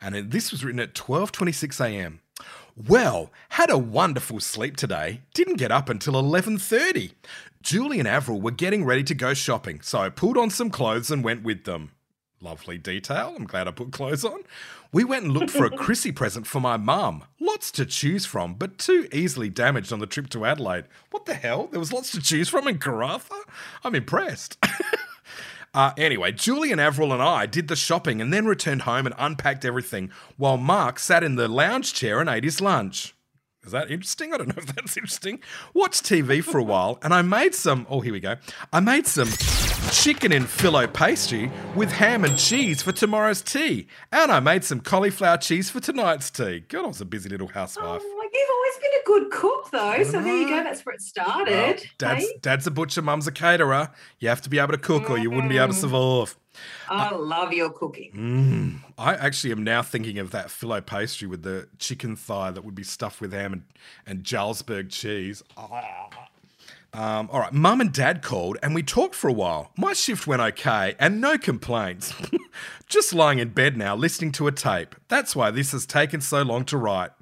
And 0.00 0.30
this 0.32 0.50
was 0.50 0.64
written 0.64 0.80
at 0.80 0.94
12:26 0.94 1.80
a.m. 1.84 2.20
Well, 2.76 3.30
had 3.50 3.70
a 3.70 3.76
wonderful 3.76 4.40
sleep 4.40 4.76
today. 4.76 5.20
Didn't 5.34 5.56
get 5.56 5.70
up 5.70 5.88
until 5.88 6.14
11:30. 6.14 7.12
Julie 7.62 7.98
and 7.98 8.08
Avril 8.08 8.40
were 8.40 8.50
getting 8.50 8.84
ready 8.84 9.04
to 9.04 9.14
go 9.14 9.34
shopping, 9.34 9.80
so 9.82 9.98
I 9.98 10.08
pulled 10.08 10.38
on 10.38 10.50
some 10.50 10.70
clothes 10.70 11.10
and 11.10 11.22
went 11.22 11.42
with 11.42 11.64
them. 11.64 11.90
Lovely 12.40 12.78
detail. 12.78 13.34
I'm 13.36 13.44
glad 13.46 13.68
I 13.68 13.70
put 13.70 13.92
clothes 13.92 14.24
on. 14.24 14.40
We 14.90 15.04
went 15.04 15.24
and 15.24 15.32
looked 15.32 15.50
for 15.50 15.64
a 15.66 15.70
Chrissy 15.76 16.12
present 16.12 16.46
for 16.46 16.60
my 16.60 16.76
mum. 16.76 17.24
Lots 17.38 17.70
to 17.72 17.86
choose 17.86 18.26
from, 18.26 18.54
but 18.54 18.78
too 18.78 19.06
easily 19.12 19.48
damaged 19.48 19.92
on 19.92 20.00
the 20.00 20.06
trip 20.06 20.28
to 20.30 20.44
Adelaide. 20.44 20.86
What 21.10 21.26
the 21.26 21.34
hell? 21.34 21.68
There 21.68 21.78
was 21.78 21.92
lots 21.92 22.10
to 22.12 22.20
choose 22.20 22.48
from 22.48 22.66
in 22.66 22.78
Karratha? 22.78 23.38
I'm 23.84 23.94
impressed. 23.94 24.58
Uh, 25.74 25.92
anyway, 25.96 26.32
Julie 26.32 26.70
and 26.70 26.80
Avril 26.80 27.12
and 27.12 27.22
I 27.22 27.46
did 27.46 27.68
the 27.68 27.76
shopping 27.76 28.20
and 28.20 28.32
then 28.32 28.44
returned 28.44 28.82
home 28.82 29.06
and 29.06 29.14
unpacked 29.18 29.64
everything 29.64 30.10
while 30.36 30.58
Mark 30.58 30.98
sat 30.98 31.24
in 31.24 31.36
the 31.36 31.48
lounge 31.48 31.94
chair 31.94 32.20
and 32.20 32.28
ate 32.28 32.44
his 32.44 32.60
lunch. 32.60 33.14
Is 33.64 33.72
that 33.72 33.90
interesting? 33.90 34.34
I 34.34 34.38
don't 34.38 34.48
know 34.48 34.54
if 34.58 34.66
that's 34.74 34.96
interesting. 34.96 35.40
Watched 35.72 36.02
TV 36.04 36.42
for 36.42 36.58
a 36.58 36.64
while 36.64 36.98
and 37.02 37.14
I 37.14 37.22
made 37.22 37.54
some. 37.54 37.86
Oh, 37.88 38.00
here 38.00 38.12
we 38.12 38.20
go. 38.20 38.36
I 38.72 38.80
made 38.80 39.06
some 39.06 39.28
chicken 39.92 40.32
in 40.32 40.44
filo 40.44 40.86
pastry 40.86 41.50
with 41.76 41.92
ham 41.92 42.24
and 42.24 42.36
cheese 42.36 42.82
for 42.82 42.92
tomorrow's 42.92 43.40
tea. 43.40 43.86
And 44.10 44.32
I 44.32 44.40
made 44.40 44.64
some 44.64 44.80
cauliflower 44.80 45.38
cheese 45.38 45.70
for 45.70 45.80
tonight's 45.80 46.30
tea. 46.30 46.64
God, 46.68 46.84
I 46.84 46.88
was 46.88 47.00
a 47.00 47.04
busy 47.04 47.28
little 47.28 47.48
housewife. 47.48 48.02
Oh, 48.04 48.21
you've 48.32 48.50
always 48.50 48.74
been 48.80 49.00
a 49.00 49.04
good 49.04 49.30
cook, 49.30 49.70
though. 49.70 50.02
So 50.04 50.22
there 50.22 50.36
you 50.36 50.48
go. 50.48 50.62
That's 50.62 50.84
where 50.84 50.94
it 50.94 51.02
started. 51.02 51.54
Well, 51.54 51.74
dad's, 51.98 52.24
hey? 52.24 52.38
dad's 52.40 52.66
a 52.66 52.70
butcher, 52.70 53.02
mum's 53.02 53.26
a 53.26 53.32
caterer. 53.32 53.90
You 54.18 54.28
have 54.28 54.42
to 54.42 54.50
be 54.50 54.58
able 54.58 54.72
to 54.72 54.78
cook 54.78 55.10
or 55.10 55.18
you 55.18 55.30
wouldn't 55.30 55.50
be 55.50 55.58
able 55.58 55.68
to 55.68 55.74
survive. 55.74 56.36
I 56.88 57.14
love 57.14 57.52
your 57.52 57.70
cooking. 57.70 58.12
Mm. 58.84 58.92
I 58.98 59.14
actually 59.14 59.52
am 59.52 59.64
now 59.64 59.82
thinking 59.82 60.18
of 60.18 60.30
that 60.32 60.50
filo 60.50 60.80
pastry 60.80 61.26
with 61.26 61.42
the 61.42 61.68
chicken 61.78 62.16
thigh 62.16 62.50
that 62.50 62.64
would 62.64 62.74
be 62.74 62.82
stuffed 62.82 63.20
with 63.20 63.32
ham 63.32 63.52
and, 63.52 63.62
and 64.06 64.24
Jarlsberg 64.24 64.90
cheese. 64.90 65.42
Um, 66.94 67.30
all 67.32 67.40
right, 67.40 67.52
mum 67.52 67.80
and 67.80 67.90
dad 67.90 68.20
called 68.20 68.58
and 68.62 68.74
we 68.74 68.82
talked 68.82 69.14
for 69.14 69.28
a 69.28 69.32
while. 69.32 69.70
My 69.76 69.94
shift 69.94 70.26
went 70.26 70.42
okay 70.42 70.94
and 70.98 71.20
no 71.20 71.38
complaints. 71.38 72.12
Just 72.86 73.14
lying 73.14 73.38
in 73.38 73.48
bed 73.50 73.78
now 73.78 73.96
listening 73.96 74.32
to 74.32 74.46
a 74.46 74.52
tape. 74.52 74.94
That's 75.08 75.34
why 75.34 75.50
this 75.50 75.72
has 75.72 75.86
taken 75.86 76.20
so 76.20 76.42
long 76.42 76.66
to 76.66 76.76
write. 76.76 77.12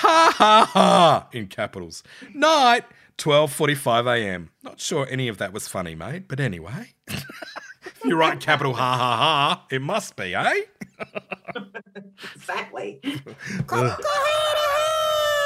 Ha 0.00 0.34
ha 0.36 0.70
ha 0.72 1.28
in 1.32 1.46
capitals. 1.46 2.02
Night, 2.34 2.84
12:45 3.16 4.06
a.m. 4.14 4.50
Not 4.62 4.78
sure 4.78 5.06
any 5.10 5.28
of 5.28 5.38
that 5.38 5.52
was 5.54 5.68
funny, 5.68 5.94
mate, 5.94 6.28
but 6.28 6.38
anyway. 6.38 6.92
if 7.08 8.04
you 8.04 8.14
write 8.16 8.40
capital 8.40 8.74
ha 8.74 8.96
ha 8.96 9.16
ha, 9.16 9.66
it 9.70 9.80
must 9.80 10.14
be, 10.16 10.34
eh? 10.34 10.54
Exactly. 12.34 13.00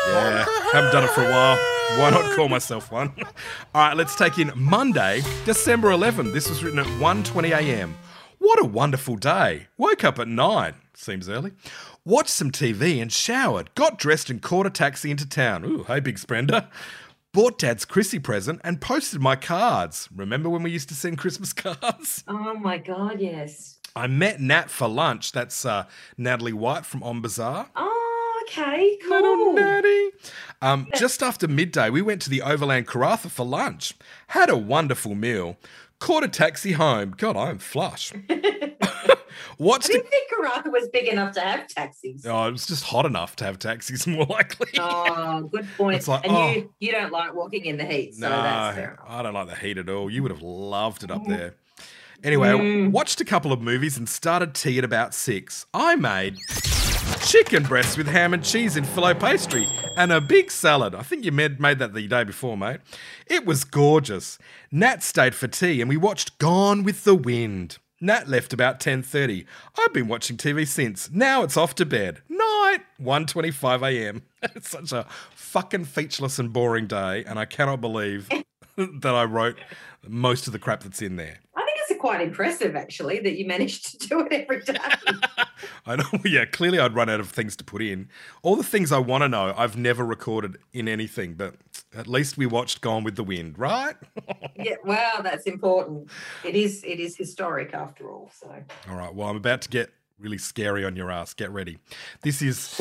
Yeah, 0.09 0.45
haven't 0.73 0.93
done 0.93 1.05
it 1.05 1.11
for 1.11 1.21
a 1.23 1.31
while. 1.31 1.57
Why 1.99 2.11
not 2.11 2.35
call 2.35 2.49
myself 2.49 2.91
one? 2.91 3.13
All 3.75 3.87
right, 3.87 3.97
let's 3.97 4.17
take 4.17 4.39
in 4.39 4.51
Monday, 4.57 5.23
December 5.45 5.91
11. 5.91 6.33
This 6.33 6.49
was 6.49 6.65
written 6.65 6.79
at 6.79 6.87
1:20 6.87 7.51
a.m. 7.51 7.95
What 8.41 8.59
a 8.59 8.65
wonderful 8.67 9.17
day. 9.17 9.69
Woke 9.77 10.03
up 10.03 10.19
at 10.19 10.27
9, 10.27 10.75
seems 10.95 11.29
early. 11.29 11.53
Watched 12.07 12.31
some 12.31 12.51
TV 12.51 13.01
and 13.01 13.13
showered. 13.13 13.73
Got 13.75 13.99
dressed 13.99 14.31
and 14.31 14.41
caught 14.41 14.65
a 14.67 14.71
taxi 14.71 15.11
into 15.11 15.29
town. 15.29 15.63
Ooh, 15.67 15.83
hey 15.85 16.01
big 16.01 16.19
spender. 16.19 16.67
Bought 17.33 17.59
Dad's 17.59 17.85
Chrissy 17.85 18.19
present 18.19 18.61
and 18.65 18.81
posted 18.81 19.21
my 19.21 19.37
cards. 19.37 20.09
Remember 20.17 20.49
when 20.49 20.63
we 20.63 20.71
used 20.71 20.89
to 20.89 20.95
send 20.95 21.19
Christmas 21.19 21.53
cards? 21.55 22.25
Oh 22.27 22.55
my 22.55 22.79
God, 22.79 23.21
yes. 23.21 23.79
I 23.95 24.07
met 24.07 24.41
Nat 24.41 24.71
for 24.71 24.89
lunch. 24.89 25.33
That's 25.33 25.67
uh, 25.67 25.85
Natalie 26.17 26.55
White 26.55 26.87
from 26.87 27.03
On 27.03 27.21
Bazaar. 27.21 27.69
Oh, 27.77 28.43
okay, 28.49 28.97
cool. 29.07 29.21
Little. 29.21 29.53
Natty. 29.53 30.11
Um, 30.63 30.89
just 30.95 31.23
after 31.23 31.47
midday, 31.47 31.91
we 31.91 32.01
went 32.01 32.23
to 32.23 32.31
the 32.31 32.41
Overland 32.41 32.87
Karratha 32.87 33.31
for 33.31 33.45
lunch. 33.45 33.95
Had 34.29 34.49
a 34.49 34.57
wonderful 34.57 35.15
meal. 35.15 35.57
Caught 36.01 36.25
a 36.25 36.29
taxi 36.29 36.73
home. 36.73 37.15
God, 37.17 37.37
I 37.37 37.51
am 37.51 37.59
flush. 37.59 38.13
I 38.29 39.17
Watched 39.59 39.91
a 39.91 39.93
didn't 39.93 40.09
think 40.09 40.31
Karratha 40.33 40.73
was 40.73 40.89
big 40.89 41.07
enough 41.09 41.35
to 41.35 41.41
have 41.41 41.69
taxis. 41.69 42.25
Oh, 42.27 42.47
it 42.49 42.53
was 42.53 42.67
just 42.67 42.83
hot 42.85 43.05
enough 43.05 43.37
to 43.37 43.45
have 43.45 43.59
taxis, 43.59 44.07
more 44.07 44.25
likely. 44.25 44.69
Oh, 44.79 45.43
good 45.53 45.67
point. 45.77 45.97
It's 45.97 46.09
like, 46.09 46.25
and 46.25 46.35
oh. 46.35 46.51
you 46.51 46.75
you 46.81 46.93
don't 46.93 47.13
like 47.13 47.35
walking 47.35 47.67
in 47.67 47.77
the 47.77 47.85
heat, 47.85 48.15
so 48.15 48.29
no, 48.29 48.43
that's 48.43 48.99
I 49.07 49.23
don't 49.23 49.35
like 49.35 49.49
the 49.49 49.57
heat 49.57 49.77
at 49.79 49.89
all. 49.91 50.11
You 50.11 50.23
would 50.23 50.33
have 50.33 50.43
loved 50.43 51.05
it 51.05 51.11
up 51.11 51.27
there. 51.27 51.55
Anyway, 52.25 52.49
Mm. 52.49 52.91
watched 52.91 53.21
a 53.21 53.25
couple 53.25 53.53
of 53.53 53.61
movies 53.61 53.97
and 53.97 54.09
started 54.09 54.55
tea 54.55 54.79
at 54.79 54.85
about 54.85 55.15
six. 55.15 55.67
I 55.73 55.97
made 55.97 56.37
chicken 57.19 57.63
breasts 57.63 57.97
with 57.97 58.07
ham 58.07 58.35
and 58.35 58.45
cheese 58.45 58.77
in 58.77 58.85
filo 58.85 59.15
pastry 59.15 59.67
and 59.97 60.13
a 60.13 60.21
big 60.21 60.51
salad. 60.51 60.95
I 60.95 61.03
think 61.03 61.25
you 61.25 61.33
made, 61.33 61.61
made 61.61 61.79
that 61.79 61.95
the 61.95 62.07
day 62.07 62.25
before, 62.25 62.57
mate. 62.57 62.81
It 63.27 63.45
was 63.45 63.65
gorgeous. 63.65 64.39
Nat 64.71 65.03
stayed 65.03 65.35
for 65.35 65.49
tea 65.49 65.81
and 65.81 65.89
we 65.89 65.97
watched 65.97 66.39
Gone 66.39 66.83
with 66.83 67.05
the 67.05 67.15
Wind. 67.15 67.79
Nat 68.01 68.29
left 68.29 68.53
about 68.53 68.81
10:30. 68.81 69.45
I've 69.79 69.93
been 69.93 70.09
watching 70.09 70.37
TV 70.37 70.67
since. 70.67 71.11
Now 71.11 71.43
it's 71.43 71.57
off 71.57 71.75
to 71.77 71.87
bed. 71.87 72.23
Night. 72.29 72.81
1:25 73.01 73.83
a.m. 73.83 74.23
It's 74.43 74.71
such 74.71 74.93
a 74.93 75.07
fucking 75.35 75.85
featureless 75.85 76.39
and 76.39 76.53
boring 76.53 76.87
day 76.87 77.25
and 77.25 77.39
I 77.39 77.45
cannot 77.45 77.81
believe 77.81 78.29
that 78.77 79.15
I 79.15 79.25
wrote 79.25 79.59
most 80.07 80.47
of 80.47 80.53
the 80.53 80.59
crap 80.59 80.83
that's 80.83 81.03
in 81.03 81.17
there. 81.17 81.39
I 81.55 81.63
quite 82.01 82.23
impressive, 82.23 82.75
actually, 82.75 83.21
that 83.21 83.39
you 83.39 83.47
managed 83.47 84.01
to 84.01 84.09
do 84.09 84.21
it 84.21 84.33
every 84.33 84.63
day. 84.63 84.75
I 85.87 85.97
know, 85.97 86.05
yeah, 86.25 86.47
clearly 86.47 86.79
I'd 86.79 86.95
run 86.95 87.11
out 87.11 87.21
of 87.21 87.29
things 87.29 87.55
to 87.57 87.65
put 87.65 87.83
in. 87.83 88.09
All 88.43 88.57
the 88.57 88.65
things 88.65 88.91
I 88.91 88.99
want 88.99 89.23
to 89.23 89.29
know, 89.29 89.55
I've 89.55 89.77
never 89.77 90.05
recorded 90.05 90.57
in 90.73 90.89
anything, 90.89 91.35
but 91.35 91.57
at 91.95 92.07
least 92.07 92.39
we 92.39 92.47
watched 92.47 92.81
Gone 92.81 93.05
with 93.05 93.17
the 93.17 93.23
Wind, 93.23 93.59
right? 93.59 93.97
yeah, 94.57 94.77
wow, 94.83 95.21
that's 95.23 95.45
important. 95.45 96.09
It 96.43 96.55
is 96.55 96.83
it 96.85 97.01
is 97.01 97.17
historic 97.17 97.75
after 97.75 98.11
all. 98.11 98.31
So 98.33 98.51
All 98.89 98.97
right, 98.97 99.15
well, 99.15 99.29
I'm 99.29 99.37
about 99.37 99.61
to 99.63 99.69
get 99.69 99.91
really 100.19 100.39
scary 100.39 100.87
on 100.87 100.97
your 100.97 101.11
ass. 101.11 101.35
Get 101.35 101.51
ready. 101.51 101.79
This 102.23 102.41
is 102.41 102.81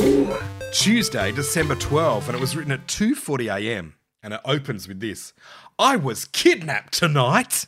Tuesday, 0.71 1.33
December 1.33 1.75
12, 1.75 2.29
and 2.29 2.37
it 2.37 2.41
was 2.41 2.55
written 2.55 2.71
at 2.71 2.87
2:40 2.87 3.53
a.m. 3.53 3.95
and 4.23 4.33
it 4.33 4.39
opens 4.45 4.87
with 4.87 5.01
this. 5.01 5.33
I 5.77 5.97
was 5.97 6.23
kidnapped 6.23 6.93
tonight. 6.93 7.65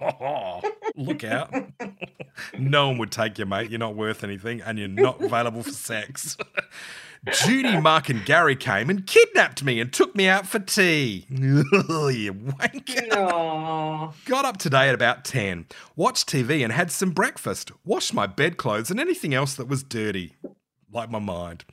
Look 0.96 1.24
out. 1.24 1.54
no 2.58 2.88
one 2.88 2.98
would 2.98 3.12
take 3.12 3.38
you, 3.38 3.46
mate. 3.46 3.70
You're 3.70 3.78
not 3.78 3.94
worth 3.94 4.24
anything 4.24 4.60
and 4.60 4.78
you're 4.78 4.88
not 4.88 5.22
available 5.22 5.62
for 5.62 5.70
sex. 5.70 6.36
Judy, 7.44 7.80
Mark, 7.80 8.08
and 8.08 8.24
Gary 8.24 8.56
came 8.56 8.90
and 8.90 9.06
kidnapped 9.06 9.62
me 9.62 9.80
and 9.80 9.92
took 9.92 10.16
me 10.16 10.26
out 10.26 10.44
for 10.44 10.58
tea. 10.58 11.24
you 11.30 11.62
wanker. 11.70 13.08
no. 13.10 14.12
Got 14.24 14.44
up 14.44 14.56
today 14.56 14.88
at 14.88 14.94
about 14.94 15.24
10, 15.24 15.66
watched 15.94 16.28
TV 16.28 16.64
and 16.64 16.72
had 16.72 16.90
some 16.90 17.10
breakfast, 17.10 17.70
washed 17.84 18.12
my 18.12 18.26
bedclothes 18.26 18.90
and 18.90 18.98
anything 18.98 19.34
else 19.34 19.54
that 19.54 19.68
was 19.68 19.84
dirty, 19.84 20.34
like 20.92 21.10
my 21.10 21.20
mind. 21.20 21.64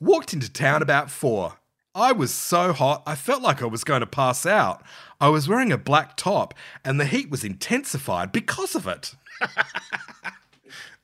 Walked 0.00 0.32
into 0.32 0.50
town 0.50 0.80
about 0.80 1.10
4. 1.10 1.52
I 1.94 2.10
was 2.10 2.34
so 2.34 2.72
hot, 2.72 3.04
I 3.06 3.14
felt 3.14 3.40
like 3.40 3.62
I 3.62 3.66
was 3.66 3.84
going 3.84 4.00
to 4.00 4.06
pass 4.06 4.44
out. 4.44 4.82
I 5.20 5.28
was 5.28 5.48
wearing 5.48 5.70
a 5.70 5.78
black 5.78 6.16
top 6.16 6.52
and 6.84 6.98
the 6.98 7.04
heat 7.04 7.30
was 7.30 7.44
intensified 7.44 8.32
because 8.32 8.74
of 8.74 8.88
it. 8.88 9.14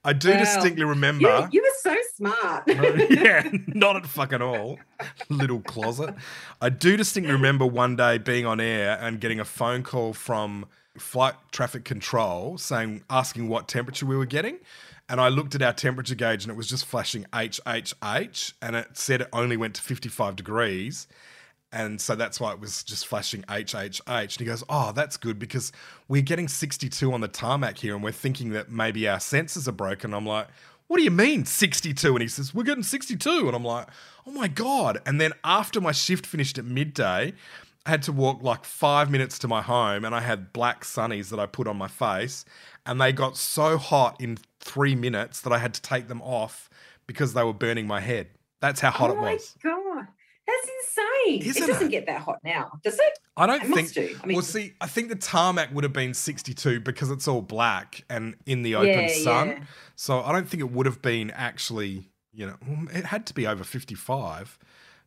I 0.04 0.12
do 0.14 0.30
Wow. 0.30 0.38
distinctly 0.38 0.84
remember. 0.84 1.48
You, 1.52 1.60
you 1.60 1.62
were 1.62 1.92
so 1.92 1.96
smart. 2.16 2.64
Oh, 2.70 3.06
yeah, 3.10 3.48
not 3.68 3.96
at 3.96 4.06
fucking 4.06 4.40
all. 4.42 4.78
Little 5.28 5.60
closet. 5.60 6.14
I 6.60 6.70
do 6.70 6.96
distinctly 6.96 7.32
remember 7.32 7.66
one 7.66 7.96
day 7.96 8.16
being 8.18 8.46
on 8.46 8.60
air 8.60 8.98
and 9.00 9.20
getting 9.20 9.40
a 9.40 9.44
phone 9.44 9.82
call 9.82 10.12
from 10.14 10.66
flight 10.98 11.34
traffic 11.52 11.84
control 11.84 12.56
saying, 12.58 13.02
asking 13.10 13.48
what 13.48 13.68
temperature 13.68 14.06
we 14.06 14.16
were 14.16 14.26
getting. 14.26 14.58
and 15.08 15.20
I 15.20 15.28
looked 15.28 15.54
at 15.54 15.62
our 15.62 15.72
temperature 15.72 16.14
gauge 16.14 16.44
and 16.44 16.50
it 16.52 16.56
was 16.56 16.68
just 16.68 16.84
flashing 16.86 17.24
HHH 17.32 18.52
and 18.62 18.76
it 18.76 18.88
said 18.94 19.22
it 19.22 19.28
only 19.32 19.56
went 19.56 19.74
to 19.74 19.82
55 19.82 20.36
degrees. 20.36 21.08
And 21.72 22.00
so 22.00 22.16
that's 22.16 22.40
why 22.40 22.52
it 22.52 22.60
was 22.60 22.82
just 22.82 23.06
flashing 23.06 23.42
HHH. 23.42 24.00
And 24.08 24.30
he 24.32 24.44
goes, 24.44 24.64
Oh, 24.68 24.92
that's 24.92 25.16
good 25.16 25.38
because 25.38 25.70
we're 26.08 26.22
getting 26.22 26.48
62 26.48 27.12
on 27.12 27.20
the 27.20 27.28
tarmac 27.28 27.78
here 27.78 27.94
and 27.94 28.02
we're 28.02 28.10
thinking 28.12 28.50
that 28.50 28.70
maybe 28.70 29.08
our 29.08 29.18
sensors 29.18 29.68
are 29.68 29.72
broken. 29.72 30.12
I'm 30.12 30.26
like, 30.26 30.48
What 30.88 30.96
do 30.96 31.04
you 31.04 31.12
mean 31.12 31.44
62? 31.44 32.08
And 32.12 32.22
he 32.22 32.28
says, 32.28 32.52
We're 32.52 32.64
getting 32.64 32.82
62. 32.82 33.46
And 33.46 33.54
I'm 33.54 33.64
like, 33.64 33.86
Oh 34.26 34.32
my 34.32 34.48
God. 34.48 35.00
And 35.06 35.20
then 35.20 35.32
after 35.44 35.80
my 35.80 35.92
shift 35.92 36.26
finished 36.26 36.58
at 36.58 36.64
midday, 36.64 37.34
I 37.86 37.90
had 37.90 38.02
to 38.02 38.12
walk 38.12 38.42
like 38.42 38.64
five 38.64 39.10
minutes 39.10 39.38
to 39.40 39.48
my 39.48 39.62
home 39.62 40.04
and 40.04 40.14
I 40.14 40.20
had 40.20 40.52
black 40.52 40.84
sunnies 40.84 41.30
that 41.30 41.38
I 41.38 41.46
put 41.46 41.66
on 41.68 41.76
my 41.76 41.88
face. 41.88 42.44
And 42.84 43.00
they 43.00 43.12
got 43.12 43.36
so 43.36 43.78
hot 43.78 44.20
in 44.20 44.38
three 44.58 44.96
minutes 44.96 45.40
that 45.42 45.52
I 45.52 45.58
had 45.58 45.74
to 45.74 45.82
take 45.82 46.08
them 46.08 46.20
off 46.22 46.68
because 47.06 47.32
they 47.32 47.44
were 47.44 47.52
burning 47.54 47.86
my 47.86 48.00
head. 48.00 48.28
That's 48.60 48.80
how 48.80 48.90
hot 48.90 49.10
oh 49.10 49.14
it 49.14 49.16
my 49.16 49.32
was. 49.34 49.56
god, 49.62 50.08
that's 50.50 50.98
insane! 50.98 51.42
Isn't 51.48 51.62
it 51.62 51.66
doesn't 51.66 51.86
it? 51.88 51.90
get 51.90 52.06
that 52.06 52.20
hot 52.20 52.38
now, 52.44 52.72
does 52.82 52.94
it? 52.98 53.18
I 53.36 53.46
don't 53.46 53.62
It 53.62 53.74
think. 53.74 53.92
do. 53.92 54.16
I 54.22 54.26
mean- 54.26 54.34
well, 54.36 54.42
see, 54.44 54.74
I 54.80 54.86
think 54.86 55.08
the 55.08 55.16
tarmac 55.16 55.72
would 55.74 55.84
have 55.84 55.92
been 55.92 56.14
62 56.14 56.80
because 56.80 57.10
it's 57.10 57.26
all 57.28 57.42
black 57.42 58.04
and 58.10 58.34
in 58.46 58.62
the 58.62 58.74
open 58.74 58.88
Yeah, 58.88 59.08
sun. 59.22 59.48
yeah. 59.48 59.58
So 59.96 60.20
I 60.22 60.32
don't 60.32 60.48
think 60.48 60.60
it 60.60 60.70
would 60.70 60.86
have 60.86 61.00
been 61.02 61.30
actually, 61.30 62.10
you 62.32 62.46
know, 62.46 62.56
it 62.92 63.06
had 63.06 63.26
to 63.26 63.34
be 63.34 63.46
over 63.46 63.64
55. 63.64 64.58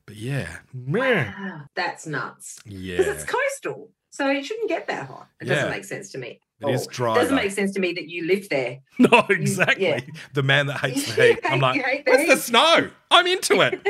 But 0.06 0.16
yeah. 0.18 0.58
Wow, 0.74 1.62
that's 1.76 2.06
nuts. 2.06 2.60
yeah, 2.66 2.98
Because 2.98 3.16
it's 3.22 3.26
coastal, 3.32 3.90
so 4.14 4.30
it 4.30 4.46
shouldn't 4.46 4.70
get 4.70 4.86
that 4.88 5.08
hot. 5.08 5.28
It 5.42 5.48
Yeah. 5.48 5.56
doesn't 5.56 5.72
make 5.72 5.84
sense 5.86 6.12
to 6.12 6.20
me. 6.20 6.40
It 6.62 6.70
is 6.70 6.86
Oh, 6.88 6.92
dry, 6.92 7.16
Doesn't 7.16 7.36
though. 7.36 7.42
make 7.42 7.52
sense 7.52 7.72
to 7.74 7.80
me 7.80 7.94
that 7.94 8.08
you 8.08 8.26
live 8.28 8.48
there. 8.48 8.80
no, 9.00 9.26
exactly. 9.30 9.86
yeah. 9.88 10.00
The 10.34 10.44
man 10.44 10.68
that 10.68 10.80
hates 10.82 11.04
the 11.16 11.24
heat. 11.24 11.40
I'm 11.44 11.60
like, 11.60 11.76
you 11.78 11.84
where's 12.06 12.28
the 12.30 12.38
snow? 12.38 12.90
I'm 13.12 13.26
into 13.28 13.62
it. 13.62 13.82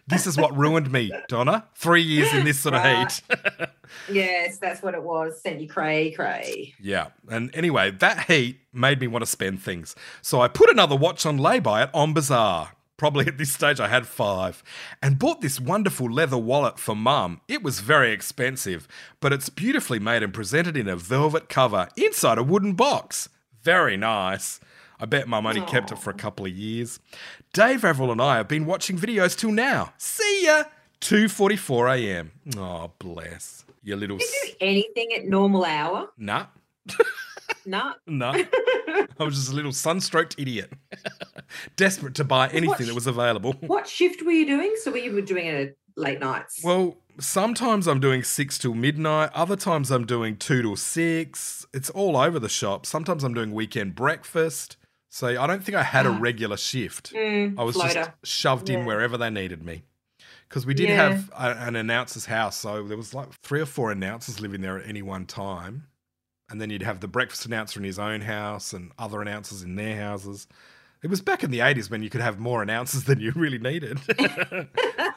this 0.08 0.26
is 0.26 0.36
what 0.38 0.56
ruined 0.56 0.90
me, 0.90 1.12
Donna. 1.28 1.64
Three 1.76 2.02
years 2.02 2.32
in 2.32 2.44
this 2.44 2.58
sort 2.58 2.74
of 2.74 2.82
Right. 2.82 3.12
heat. 3.28 3.68
Yes, 4.10 4.58
that's 4.58 4.82
what 4.82 4.94
it 4.94 5.02
was. 5.02 5.40
Sent 5.42 5.60
you 5.60 5.68
cray 5.68 6.10
cray. 6.12 6.74
Yeah. 6.80 7.08
And 7.28 7.54
anyway, 7.54 7.90
that 7.92 8.24
heat 8.30 8.58
made 8.72 9.00
me 9.00 9.06
want 9.06 9.22
to 9.22 9.30
spend 9.30 9.62
things. 9.62 9.94
So 10.22 10.40
I 10.40 10.48
put 10.48 10.70
another 10.70 10.96
watch 10.96 11.24
on 11.26 11.36
lay-by 11.38 11.82
at 11.82 11.90
On 11.94 12.12
Bazaar. 12.14 12.72
Probably 13.02 13.26
at 13.26 13.36
this 13.36 13.52
stage 13.52 13.80
I 13.80 13.88
had 13.88 14.06
five. 14.06 14.62
And 15.02 15.18
bought 15.18 15.40
this 15.40 15.58
wonderful 15.58 16.08
leather 16.08 16.38
wallet 16.38 16.78
for 16.78 16.94
mum. 16.94 17.40
It 17.48 17.60
was 17.60 17.80
very 17.80 18.12
expensive, 18.12 18.86
but 19.18 19.32
it's 19.32 19.48
beautifully 19.48 19.98
made 19.98 20.22
and 20.22 20.32
presented 20.32 20.76
in 20.76 20.86
a 20.86 20.94
velvet 20.94 21.48
cover 21.48 21.88
inside 21.96 22.38
a 22.38 22.44
wooden 22.44 22.74
box. 22.74 23.28
Very 23.60 23.96
nice. 23.96 24.60
I 25.00 25.06
bet 25.06 25.26
mum 25.26 25.48
only 25.48 25.62
kept 25.62 25.90
it 25.90 25.98
for 25.98 26.10
a 26.10 26.14
couple 26.14 26.46
of 26.46 26.52
years. 26.52 27.00
Dave 27.52 27.84
Avril 27.84 28.12
and 28.12 28.22
I 28.22 28.36
have 28.36 28.46
been 28.46 28.66
watching 28.66 28.96
videos 28.96 29.36
till 29.36 29.50
now. 29.50 29.94
See 29.98 30.44
ya! 30.44 30.62
2.44 31.00 31.98
a.m. 31.98 32.30
Oh, 32.56 32.92
bless. 33.00 33.64
Your 33.82 33.96
little... 33.96 34.18
You 34.18 34.28
do 34.44 34.52
anything 34.60 35.12
at 35.12 35.24
normal 35.24 35.64
hour? 35.64 36.08
nah. 36.16 36.46
No. 37.66 37.94
No. 38.06 38.30
I 38.30 39.24
was 39.24 39.34
just 39.34 39.50
a 39.50 39.54
little 39.54 39.72
sunstroked 39.72 40.34
idiot. 40.38 40.72
Desperate 41.76 42.14
to 42.16 42.24
buy 42.24 42.48
anything 42.48 42.86
that 42.86 42.94
was 42.94 43.06
available. 43.06 43.52
What 43.60 43.88
shift 43.88 44.22
were 44.22 44.32
you 44.32 44.46
doing? 44.46 44.74
So 44.82 44.90
we 44.90 45.08
were 45.10 45.20
doing 45.20 45.46
it 45.46 45.76
late 45.96 46.20
nights. 46.20 46.60
Well, 46.64 46.96
sometimes 47.20 47.86
I'm 47.86 48.00
doing 48.00 48.22
six 48.22 48.58
till 48.58 48.74
midnight. 48.74 49.30
Other 49.34 49.56
times 49.56 49.90
I'm 49.90 50.06
doing 50.06 50.36
two 50.36 50.62
till 50.62 50.76
six. 50.76 51.66
It's 51.72 51.90
all 51.90 52.16
over 52.16 52.38
the 52.38 52.48
shop. 52.48 52.86
Sometimes 52.86 53.24
I'm 53.24 53.34
doing 53.34 53.52
weekend 53.52 53.94
breakfast. 53.94 54.76
So 55.10 55.28
I 55.28 55.46
don't 55.46 55.62
think 55.62 55.76
I 55.76 55.82
had 55.82 56.06
a 56.06 56.10
regular 56.10 56.56
shift. 56.56 57.12
Mm, 57.12 57.58
I 57.58 57.64
was 57.64 57.76
floater. 57.76 57.92
just 57.94 58.10
shoved 58.24 58.70
in 58.70 58.86
wherever 58.86 59.18
they 59.18 59.28
needed 59.28 59.62
me. 59.62 59.82
Because 60.48 60.64
we 60.64 60.72
did 60.74 60.88
Yeah. 60.88 61.08
have 61.10 61.30
a, 61.34 61.66
an 61.66 61.76
announcer's 61.76 62.26
house. 62.26 62.56
So 62.56 62.82
there 62.84 62.96
was 62.96 63.12
like 63.12 63.28
three 63.42 63.60
or 63.60 63.66
four 63.66 63.90
announcers 63.90 64.40
living 64.40 64.62
there 64.62 64.78
at 64.78 64.86
any 64.88 65.02
one 65.02 65.26
time. 65.26 65.86
And 66.50 66.60
then 66.60 66.70
you'd 66.70 66.82
have 66.82 67.00
the 67.00 67.08
breakfast 67.08 67.44
announcer 67.46 67.78
in 67.80 67.84
his 67.84 67.98
own 67.98 68.22
house 68.22 68.72
and 68.72 68.90
other 68.98 69.20
announcers 69.22 69.62
in 69.62 69.74
their 69.76 69.96
houses. 69.96 70.46
It 71.02 71.10
was 71.10 71.20
back 71.20 71.42
in 71.42 71.50
the 71.50 71.58
80s 71.58 71.90
when 71.90 72.04
you 72.04 72.10
could 72.10 72.20
have 72.20 72.38
more 72.38 72.62
announcers 72.62 73.04
than 73.04 73.18
you 73.18 73.32
really 73.34 73.58
needed. 73.58 73.98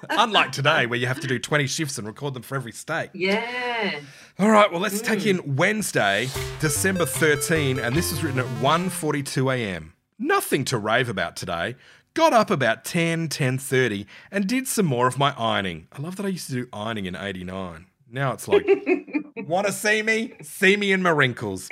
Unlike 0.10 0.52
today, 0.52 0.88
where 0.88 0.98
you 0.98 1.06
have 1.06 1.20
to 1.20 1.28
do 1.28 1.38
20 1.38 1.68
shifts 1.68 2.00
and 2.00 2.08
record 2.08 2.34
them 2.34 2.42
for 2.42 2.56
every 2.56 2.72
state. 2.72 3.12
Yeah. 3.14 4.00
All 4.40 4.50
right, 4.50 4.72
well, 4.72 4.82
let's 4.82 5.00
take 5.00 5.22
hmm. 5.22 5.30
in 5.30 5.56
Wednesday, 5.56 6.28
December 6.60 7.06
13, 7.06 7.78
and 7.78 7.96
this 7.96 8.10
was 8.10 8.24
written 8.24 8.40
at 8.40 8.48
1.42 8.64 9.56
a.m. 9.56 9.94
Nothing 10.18 10.66
to 10.66 10.80
rave 10.80 11.08
about 11.08 11.36
today. 11.36 11.76
Got 12.16 12.34
up 12.34 12.50
about 12.50 12.84
10, 12.84 13.30
10.30 13.30 14.08
and 14.32 14.48
did 14.48 14.68
some 14.68 14.88
more 14.88 15.06
of 15.06 15.20
my 15.20 15.36
ironing. 15.38 15.88
I 15.92 16.02
love 16.02 16.16
that 16.16 16.26
I 16.26 16.30
used 16.30 16.48
to 16.48 16.54
do 16.54 16.68
ironing 16.74 17.06
in 17.06 17.16
89. 17.16 17.86
Now 18.10 18.32
it's 18.32 18.48
like, 18.48 18.66
want 19.46 19.68
to 19.68 19.74
see 19.74 20.02
me? 20.02 20.34
See 20.42 20.78
me 20.78 20.94
in 20.94 21.04
my 21.04 21.12
wrinkles. 21.12 21.70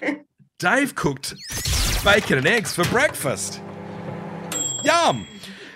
Dave 0.58 0.94
cooked 0.94 1.34
bacon 2.06 2.38
and 2.38 2.46
eggs 2.46 2.72
for 2.72 2.84
breakfast. 2.84 3.60
Yum! 4.84 5.26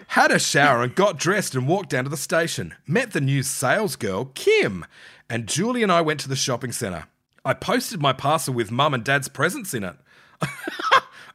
Had 0.06 0.30
a 0.30 0.38
shower 0.38 0.84
and 0.84 0.94
got 0.94 1.18
dressed 1.18 1.56
and 1.56 1.66
walked 1.66 1.90
down 1.90 2.04
to 2.04 2.10
the 2.10 2.16
station. 2.16 2.72
Met 2.86 3.10
the 3.10 3.20
new 3.20 3.42
sales 3.42 3.96
girl, 3.96 4.26
Kim, 4.36 4.86
and 5.28 5.48
Julie 5.48 5.82
and 5.82 5.90
I 5.90 6.02
went 6.02 6.20
to 6.20 6.28
the 6.28 6.36
shopping 6.36 6.70
centre. 6.70 7.08
I 7.44 7.54
posted 7.54 8.00
my 8.00 8.12
parcel 8.12 8.54
with 8.54 8.70
mum 8.70 8.94
and 8.94 9.02
dad's 9.02 9.26
presents 9.26 9.74
in 9.74 9.82
it. 9.82 9.96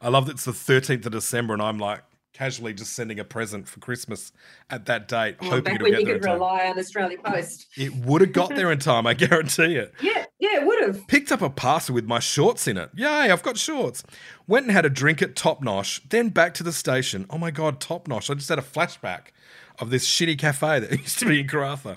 I 0.00 0.08
love 0.08 0.24
that 0.26 0.32
it's 0.32 0.46
the 0.46 0.52
13th 0.52 1.04
of 1.04 1.12
December 1.12 1.52
and 1.52 1.62
I'm 1.62 1.78
like 1.78 2.00
casually 2.36 2.74
just 2.74 2.92
sending 2.92 3.18
a 3.18 3.24
present 3.24 3.66
for 3.66 3.80
Christmas 3.80 4.32
at 4.68 4.84
that 4.86 5.08
date, 5.08 5.36
Well, 5.40 5.50
hoping 5.50 5.64
back 5.64 5.74
it'll 5.76 5.84
when 5.84 5.92
get 5.92 6.00
you 6.00 6.06
there 6.06 6.14
in 6.16 6.20
could 6.20 6.26
time. 6.26 6.34
rely 6.34 6.66
on 6.66 6.78
Australia 6.78 7.18
Post. 7.24 7.66
It 7.76 7.94
would 7.94 8.20
have 8.20 8.32
got 8.32 8.54
there 8.54 8.70
in 8.70 8.78
time, 8.78 9.06
I 9.06 9.14
guarantee 9.14 9.76
it. 9.76 9.94
Yeah, 10.02 10.26
yeah, 10.38 10.60
it 10.60 10.66
would 10.66 10.82
have. 10.82 11.06
Picked 11.08 11.32
up 11.32 11.40
a 11.40 11.48
parcel 11.48 11.94
with 11.94 12.04
my 12.04 12.18
shorts 12.18 12.68
in 12.68 12.76
it. 12.76 12.90
Yay, 12.94 13.06
I've 13.30 13.42
got 13.42 13.56
shorts. 13.56 14.04
Went 14.46 14.66
and 14.66 14.72
had 14.72 14.84
a 14.84 14.90
drink 14.90 15.22
at 15.22 15.34
Top 15.34 15.62
Nosh, 15.64 16.00
then 16.10 16.28
back 16.28 16.52
to 16.54 16.62
the 16.62 16.72
station. 16.72 17.24
Oh 17.30 17.38
my 17.38 17.50
God, 17.50 17.80
Top 17.80 18.06
Nosh. 18.06 18.28
I 18.30 18.34
just 18.34 18.48
had 18.50 18.58
a 18.58 18.62
flashback 18.62 19.28
of 19.78 19.90
this 19.90 20.06
shitty 20.06 20.38
cafe 20.38 20.80
that 20.80 20.90
used 21.00 21.18
to 21.20 21.26
be 21.26 21.40
in 21.40 21.46
Karratha. 21.46 21.96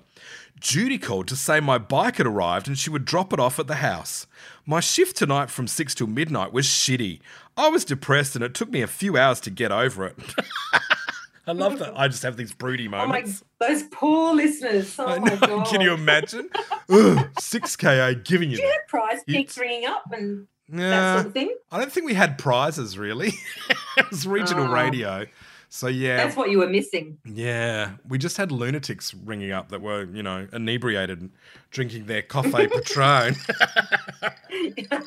Judy 0.60 0.98
called 0.98 1.28
to 1.30 1.36
say 1.36 1.60
my 1.60 1.78
bike 1.78 2.18
had 2.18 2.28
arrived 2.28 2.68
and 2.68 2.78
she 2.78 2.90
would 2.90 3.06
drop 3.06 3.32
it 3.34 3.40
off 3.40 3.60
at 3.60 3.68
the 3.68 3.76
house. 3.76 4.28
My 4.66 4.80
shift 4.80 5.16
tonight 5.18 5.50
from 5.50 5.68
6 5.68 5.96
till 5.96 6.08
midnight 6.08 6.52
was 6.54 6.66
shitty. 6.66 7.20
I 7.58 7.70
was 7.70 7.86
depressed 7.86 8.36
and 8.36 8.44
it 8.44 8.54
took 8.54 8.70
me 8.70 8.82
a 8.82 8.88
few 8.88 9.18
hours 9.18 9.40
to 9.42 9.50
get 9.50 9.72
over 9.72 10.06
it. 10.06 10.16
I 11.48 11.52
love 11.54 11.80
that. 11.80 11.98
I 11.98 12.08
just 12.08 12.22
have 12.24 12.38
these 12.38 12.54
broody 12.54 12.88
Oh 12.88 12.92
my, 12.92 13.06
moments. 13.06 13.44
those 13.60 13.84
poor 13.92 14.36
listeners. 14.36 14.94
Oh 15.00 15.20
my 15.20 15.36
god. 15.36 15.66
Can 15.68 15.82
you 15.82 15.94
imagine? 15.94 16.50
Ugh, 16.90 17.28
6KA 17.40 18.24
giving 18.24 18.52
you 18.52 18.58
Do 18.58 18.64
you 18.64 18.70
have 18.72 18.88
prize 18.88 19.24
peaks 19.26 19.58
ringing 19.58 19.86
up 19.86 20.04
and 20.12 20.48
that 20.70 21.16
sort 21.16 21.28
of 21.28 21.34
thing? 21.34 21.56
I 21.72 21.80
don't 21.80 21.92
think 21.92 22.06
we 22.06 22.14
had 22.14 22.38
prizes 22.38 22.98
really. 23.00 23.34
it 23.98 24.10
was 24.12 24.28
regional 24.28 24.68
Oh. 24.68 24.74
radio. 24.74 25.26
So 25.72 25.86
yeah, 25.88 26.18
That's 26.18 26.36
what 26.36 26.50
you 26.50 26.58
were 26.58 26.68
missing. 26.68 27.20
yeah, 27.26 27.92
we 28.08 28.18
just 28.18 28.38
had 28.38 28.52
lunatics 28.52 29.14
ringing 29.14 29.52
up 29.52 29.70
that 29.70 29.82
were, 29.82 30.06
you 30.06 30.24
know, 30.24 30.48
inebriated 30.52 31.30
drinking 31.70 32.06
their 32.08 32.24
coffee 32.24 32.68
patron. 32.68 33.36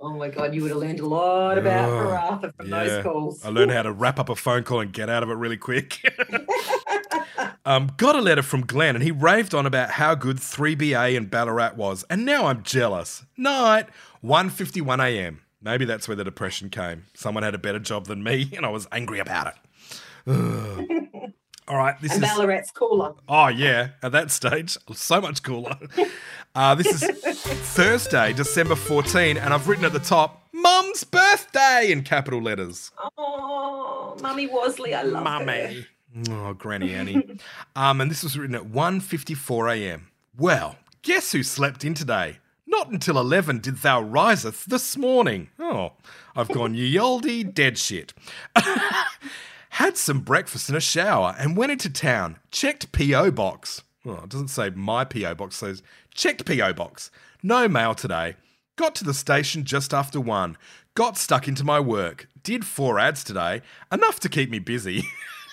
oh 0.00 0.14
my 0.18 0.28
god, 0.28 0.54
you 0.54 0.62
would 0.62 0.70
have 0.70 0.80
learned 0.80 1.00
a 1.00 1.06
lot 1.06 1.58
about 1.58 1.88
Oh, 1.90 2.50
from 2.56 2.68
yeah. 2.68 2.84
those 2.84 3.02
calls. 3.02 3.44
I 3.44 3.48
learned 3.48 3.70
how 3.72 3.82
to 3.82 3.92
wrap 3.92 4.18
up 4.18 4.28
a 4.28 4.36
phone 4.36 4.62
call 4.62 4.80
and 4.80 4.92
get 4.92 5.08
out 5.08 5.22
of 5.22 5.30
it 5.30 5.34
really 5.34 5.56
quick. 5.56 6.00
um, 7.64 7.92
got 7.96 8.14
a 8.16 8.20
letter 8.20 8.42
from 8.42 8.62
Glenn 8.66 8.94
and 8.94 9.02
he 9.02 9.10
raved 9.10 9.54
on 9.54 9.66
about 9.66 9.92
how 9.92 10.14
good 10.14 10.36
3BA 10.36 11.16
and 11.16 11.30
Ballarat 11.30 11.74
was, 11.76 12.04
and 12.10 12.24
now 12.24 12.46
I'm 12.46 12.62
jealous. 12.62 13.24
Night, 13.36 13.86
1:51 14.24 15.02
a.m. 15.04 15.40
Maybe 15.62 15.84
that's 15.84 16.08
where 16.08 16.16
the 16.16 16.24
depression 16.24 16.70
came. 16.70 17.06
Someone 17.14 17.42
had 17.42 17.54
a 17.54 17.58
better 17.58 17.78
job 17.78 18.06
than 18.06 18.22
me, 18.22 18.50
and 18.56 18.64
I 18.64 18.70
was 18.70 18.86
angry 18.92 19.18
about 19.18 19.48
it. 19.48 19.54
All 21.68 21.76
right, 21.76 22.00
this 22.00 22.14
and 22.14 22.24
is 22.24 22.30
Ballarat's 22.30 22.70
cooler. 22.72 23.14
Oh 23.28 23.46
yeah, 23.48 23.90
at 24.02 24.12
that 24.12 24.30
stage, 24.30 24.76
so 24.92 25.20
much 25.20 25.42
cooler. 25.42 25.76
Uh, 26.54 26.74
this 26.74 26.86
is 26.86 27.02
Thursday, 27.74 28.32
December 28.32 28.74
14, 28.74 29.36
and 29.36 29.54
I've 29.54 29.68
written 29.68 29.84
at 29.84 29.92
the 29.92 30.00
top, 30.00 30.48
"Mum's 30.52 31.04
birthday" 31.04 31.92
in 31.92 32.02
capital 32.02 32.42
letters. 32.42 32.90
Oh, 33.16 34.16
Mummy 34.20 34.48
Worsley, 34.48 34.94
I 34.94 35.02
love 35.02 35.24
her. 35.24 35.44
Mummy. 35.44 35.86
Oh, 36.30 36.54
Granny 36.54 36.92
Annie. 36.92 37.38
um, 37.76 38.00
and 38.00 38.10
this 38.10 38.24
was 38.24 38.36
written 38.36 38.56
at 38.56 38.64
1.54 38.64 39.76
a.m. 39.76 40.08
Well, 40.36 40.76
guess 41.02 41.30
who 41.30 41.44
slept 41.44 41.84
in 41.84 41.94
today? 41.94 42.38
Not 42.70 42.88
until 42.88 43.18
11 43.18 43.58
did 43.58 43.78
thou 43.78 44.00
riseth 44.00 44.64
this 44.64 44.96
morning. 44.96 45.50
Oh, 45.58 45.94
I've 46.36 46.46
gone 46.48 46.74
ye 46.74 46.96
olde 47.00 47.52
dead 47.52 47.76
shit. 47.76 48.14
Had 49.70 49.96
some 49.96 50.20
breakfast 50.20 50.68
and 50.68 50.78
a 50.78 50.80
shower 50.80 51.34
and 51.36 51.56
went 51.56 51.72
into 51.72 51.90
town. 51.90 52.38
Checked 52.52 52.92
P.O. 52.92 53.32
box. 53.32 53.82
Well, 54.04 54.22
it 54.22 54.30
doesn't 54.30 54.48
say 54.48 54.70
my 54.70 55.04
P.O. 55.04 55.34
box, 55.34 55.56
says 55.56 55.82
checked 56.14 56.46
P.O. 56.46 56.72
box. 56.74 57.10
No 57.42 57.66
mail 57.66 57.92
today. 57.92 58.36
Got 58.76 58.94
to 58.96 59.04
the 59.04 59.14
station 59.14 59.64
just 59.64 59.92
after 59.92 60.20
one. 60.20 60.56
Got 60.94 61.18
stuck 61.18 61.48
into 61.48 61.64
my 61.64 61.80
work. 61.80 62.28
Did 62.44 62.64
four 62.64 63.00
ads 63.00 63.24
today, 63.24 63.62
enough 63.90 64.20
to 64.20 64.28
keep 64.28 64.48
me 64.48 64.60
busy. 64.60 65.02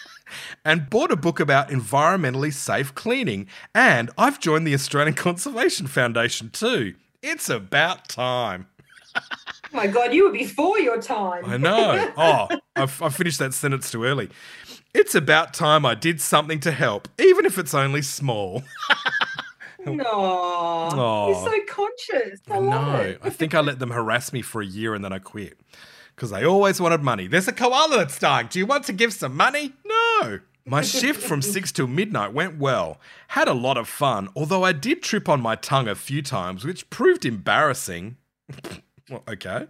and 0.64 0.88
bought 0.88 1.12
a 1.12 1.16
book 1.16 1.40
about 1.40 1.70
environmentally 1.70 2.54
safe 2.54 2.94
cleaning. 2.94 3.48
And 3.74 4.12
I've 4.20 4.40
joined 4.40 4.68
the 4.68 4.76
Australian 4.76 5.14
Conservation 5.16 5.88
Foundation 5.88 6.52
too. 6.52 6.94
It's 7.22 7.50
about 7.50 8.08
time. 8.08 8.68
Oh 9.16 9.22
my 9.74 9.88
God, 9.88 10.14
you 10.14 10.26
were 10.26 10.32
before 10.32 10.80
your 10.80 11.02
time. 11.02 11.46
I 11.46 11.58
know. 11.58 12.12
Oh, 12.18 12.48
I 12.76 13.10
finished 13.10 13.40
that 13.40 13.56
sentence 13.56 13.90
too 13.90 14.04
early. 14.04 14.30
It's 14.94 15.16
about 15.16 15.54
time 15.54 15.86
I 15.86 15.96
did 15.96 16.22
something 16.22 16.60
to 16.60 16.72
help, 16.72 17.08
even 17.20 17.46
if 17.46 17.58
it's 17.58 17.74
only 17.74 18.02
small. 18.02 18.64
No, 19.86 20.04
Aw. 20.04 21.28
you're 21.28 21.36
oh. 21.38 21.46
so 21.46 21.60
conscious. 21.66 22.42
I, 22.50 22.58
I 22.58 22.60
know. 22.60 23.16
I 23.24 23.30
think 23.30 23.56
I 23.56 23.62
let 23.62 23.80
them 23.80 23.92
harass 23.92 24.34
me 24.34 24.42
for 24.42 24.62
a 24.62 24.66
year 24.66 24.94
and 24.94 25.02
then 25.02 25.14
I 25.14 25.20
quit 25.20 25.58
because 26.14 26.32
they 26.32 26.44
always 26.44 26.82
wanted 26.82 27.04
money. 27.04 27.28
There's 27.28 27.48
a 27.48 27.54
koala 27.54 27.98
that's 27.98 28.20
dying. 28.20 28.48
Do 28.48 28.60
you 28.60 28.66
want 28.66 28.86
to 28.86 28.94
give 28.94 29.14
some 29.14 29.38
money? 29.38 29.74
No. 29.86 30.40
My 30.68 30.82
shift 30.82 31.22
from 31.24 31.42
six 31.42 31.72
till 31.72 31.88
midnight 31.88 32.34
went 32.34 32.58
well. 32.60 33.00
Had 33.30 33.48
a 33.48 33.54
lot 33.54 33.78
of 33.78 33.88
fun, 33.88 34.28
although 34.36 34.64
I 34.64 34.74
did 34.74 35.02
trip 35.02 35.30
on 35.30 35.42
my 35.42 35.56
tongue 35.56 35.88
a 35.88 35.96
few 35.96 36.22
times, 36.22 36.66
which 36.66 36.90
proved 36.90 37.26
embarrassing. 37.26 38.18
Well, 39.10 39.24
okay. 39.26 39.68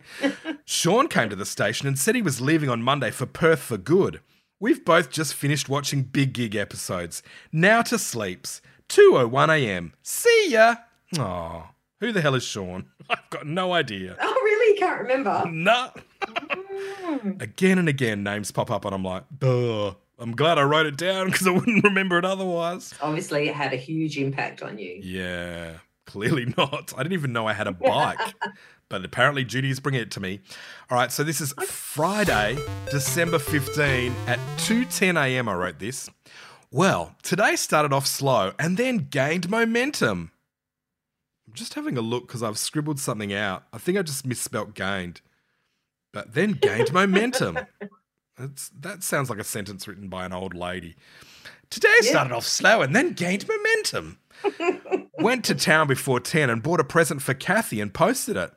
Sean 0.65 1.07
came 1.07 1.29
to 1.29 1.35
the 1.35 1.45
station 1.45 1.87
and 1.87 1.99
said 1.99 2.15
he 2.15 2.23
was 2.23 2.41
leaving 2.41 2.71
on 2.71 2.81
Monday 2.81 3.11
for 3.11 3.27
Perth 3.27 3.59
for 3.59 3.77
good. 3.77 4.19
We've 4.59 4.83
both 4.83 5.11
just 5.11 5.35
finished 5.35 5.69
watching 5.69 6.01
Big 6.01 6.33
Gig 6.33 6.55
episodes. 6.55 7.21
Now 7.51 7.83
to 7.83 7.99
sleeps. 7.99 8.63
2:01 8.89 9.49
a.m. 9.49 9.93
See 10.01 10.47
ya. 10.49 10.77
Aw, 11.19 11.69
who 11.99 12.11
the 12.11 12.21
hell 12.21 12.33
is 12.33 12.43
Sean? 12.43 12.87
I've 13.11 13.29
got 13.29 13.45
no 13.45 13.73
idea. 13.73 14.17
Oh, 14.19 14.41
really? 14.43 14.79
Can't 14.79 15.01
remember? 15.01 15.43
No. 15.51 15.91
Again 17.39 17.77
and 17.77 17.87
again, 17.87 18.23
names 18.23 18.49
pop 18.51 18.71
up, 18.71 18.85
and 18.85 18.95
I'm 18.95 19.03
like, 19.03 19.23
duh. 19.37 19.93
I'm 20.19 20.35
glad 20.35 20.57
I 20.57 20.63
wrote 20.63 20.87
it 20.87 20.97
down 20.97 21.27
because 21.27 21.45
I 21.45 21.51
wouldn't 21.51 21.83
remember 21.83 22.17
it 22.17 22.25
otherwise. 22.25 22.93
Obviously, 23.01 23.47
it 23.49 23.55
had 23.55 23.73
a 23.73 23.77
huge 23.77 24.17
impact 24.17 24.63
on 24.63 24.79
you. 24.79 24.99
Yeah, 25.01 25.77
clearly 26.05 26.45
not. 26.57 26.93
I 26.97 27.03
didn't 27.03 27.13
even 27.13 27.33
know 27.33 27.47
I 27.47 27.53
had 27.53 27.67
a 27.67 27.71
bike, 27.71 28.33
but 28.89 29.05
apparently 29.05 29.45
Judy's 29.45 29.79
bringing 29.79 30.01
it 30.01 30.11
to 30.11 30.19
me. 30.19 30.39
All 30.89 30.97
right, 30.97 31.11
so 31.11 31.23
this 31.23 31.39
is 31.39 31.53
Friday, 31.67 32.57
December 32.89 33.37
15 33.37 34.13
at 34.25 34.39
2:10 34.57 35.21
a.m. 35.23 35.47
I 35.47 35.53
wrote 35.53 35.79
this. 35.79 36.09
Well, 36.71 37.15
today 37.23 37.55
started 37.55 37.93
off 37.93 38.05
slow 38.07 38.53
and 38.59 38.75
then 38.75 39.07
gained 39.09 39.49
momentum. 39.49 40.31
I'm 41.47 41.53
just 41.53 41.75
having 41.75 41.97
a 41.97 42.01
look 42.01 42.27
because 42.27 42.43
I've 42.43 42.57
scribbled 42.57 42.99
something 42.99 43.33
out. 43.33 43.63
I 43.71 43.77
think 43.77 43.97
I 43.97 44.01
just 44.01 44.25
misspelt 44.25 44.73
gained, 44.73 45.21
but 46.11 46.33
then 46.33 46.53
gained 46.53 46.91
momentum. 46.93 47.59
That 48.37 49.03
sounds 49.03 49.29
like 49.29 49.39
a 49.39 49.43
sentence 49.43 49.87
written 49.87 50.09
by 50.09 50.25
an 50.25 50.33
old 50.33 50.53
lady. 50.53 50.95
Today 51.69 51.95
started 52.01 52.33
off 52.33 52.45
slow 52.45 52.81
and 52.81 52.95
then 52.95 53.13
gained 53.13 53.45
momentum. 53.47 54.19
Went 55.19 55.43
to 55.45 55.55
town 55.55 55.87
before 55.87 56.19
10 56.19 56.49
and 56.49 56.61
bought 56.61 56.79
a 56.79 56.83
present 56.83 57.21
for 57.21 57.33
Kathy 57.33 57.81
and 57.81 57.93
posted 57.93 58.37
it. 58.37 58.53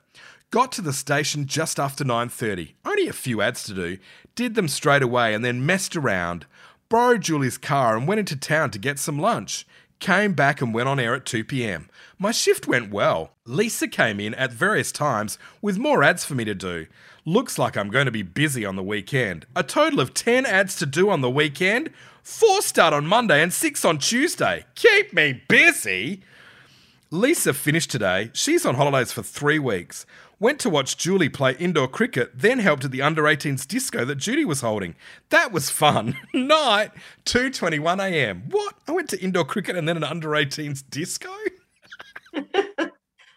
Got 0.50 0.72
to 0.72 0.82
the 0.82 0.92
station 0.92 1.46
just 1.46 1.78
after 1.78 2.04
9:30. 2.04 2.74
Only 2.84 3.08
a 3.08 3.12
few 3.12 3.40
ads 3.40 3.62
to 3.64 3.74
do. 3.74 3.98
Did 4.34 4.54
them 4.54 4.68
straight 4.68 5.02
away 5.02 5.32
and 5.32 5.44
then 5.44 5.64
messed 5.64 5.96
around. 5.96 6.44
Borrowed 6.88 7.22
Julie's 7.22 7.56
car 7.56 7.96
and 7.96 8.06
went 8.06 8.18
into 8.18 8.36
town 8.36 8.70
to 8.72 8.78
get 8.78 8.98
some 8.98 9.18
lunch. 9.18 9.66
Came 10.00 10.32
back 10.32 10.62
and 10.62 10.72
went 10.72 10.88
on 10.88 10.98
air 10.98 11.14
at 11.14 11.26
2 11.26 11.44
p.m. 11.44 11.90
My 12.18 12.32
shift 12.32 12.66
went 12.66 12.90
well. 12.90 13.32
Lisa 13.44 13.86
came 13.86 14.18
in 14.18 14.32
at 14.34 14.50
various 14.50 14.90
times 14.90 15.38
with 15.60 15.78
more 15.78 16.02
ads 16.02 16.24
for 16.24 16.34
me 16.34 16.44
to 16.46 16.54
do. 16.54 16.86
Looks 17.26 17.58
like 17.58 17.76
I'm 17.76 17.90
going 17.90 18.06
to 18.06 18.10
be 18.10 18.22
busy 18.22 18.64
on 18.64 18.76
the 18.76 18.82
weekend. 18.82 19.44
A 19.54 19.62
total 19.62 20.00
of 20.00 20.14
10 20.14 20.46
ads 20.46 20.76
to 20.76 20.86
do 20.86 21.10
on 21.10 21.20
the 21.20 21.30
weekend. 21.30 21.90
Four 22.22 22.62
start 22.62 22.94
on 22.94 23.06
Monday 23.06 23.42
and 23.42 23.52
six 23.52 23.84
on 23.84 23.98
Tuesday. 23.98 24.64
Keep 24.74 25.12
me 25.12 25.42
busy. 25.48 26.22
Lisa 27.10 27.52
finished 27.52 27.90
today. 27.90 28.30
She's 28.32 28.64
on 28.64 28.76
holidays 28.76 29.12
for 29.12 29.22
three 29.22 29.58
weeks. 29.58 30.06
Went 30.40 30.58
to 30.60 30.70
watch 30.70 30.96
Julie 30.96 31.28
play 31.28 31.54
indoor 31.58 31.86
cricket, 31.86 32.30
then 32.34 32.60
helped 32.60 32.86
at 32.86 32.92
the 32.92 33.02
under 33.02 33.24
18s 33.24 33.68
disco 33.68 34.06
that 34.06 34.14
Judy 34.14 34.46
was 34.46 34.62
holding. 34.62 34.94
That 35.28 35.52
was 35.52 35.68
fun. 35.68 36.16
Night, 36.34 36.92
2:21 37.26 38.02
a.m. 38.02 38.44
What? 38.48 38.74
I 38.88 38.92
went 38.92 39.10
to 39.10 39.20
indoor 39.20 39.44
cricket 39.44 39.76
and 39.76 39.86
then 39.86 39.98
an 39.98 40.04
under 40.04 40.30
18s 40.30 40.82
disco? 40.88 41.28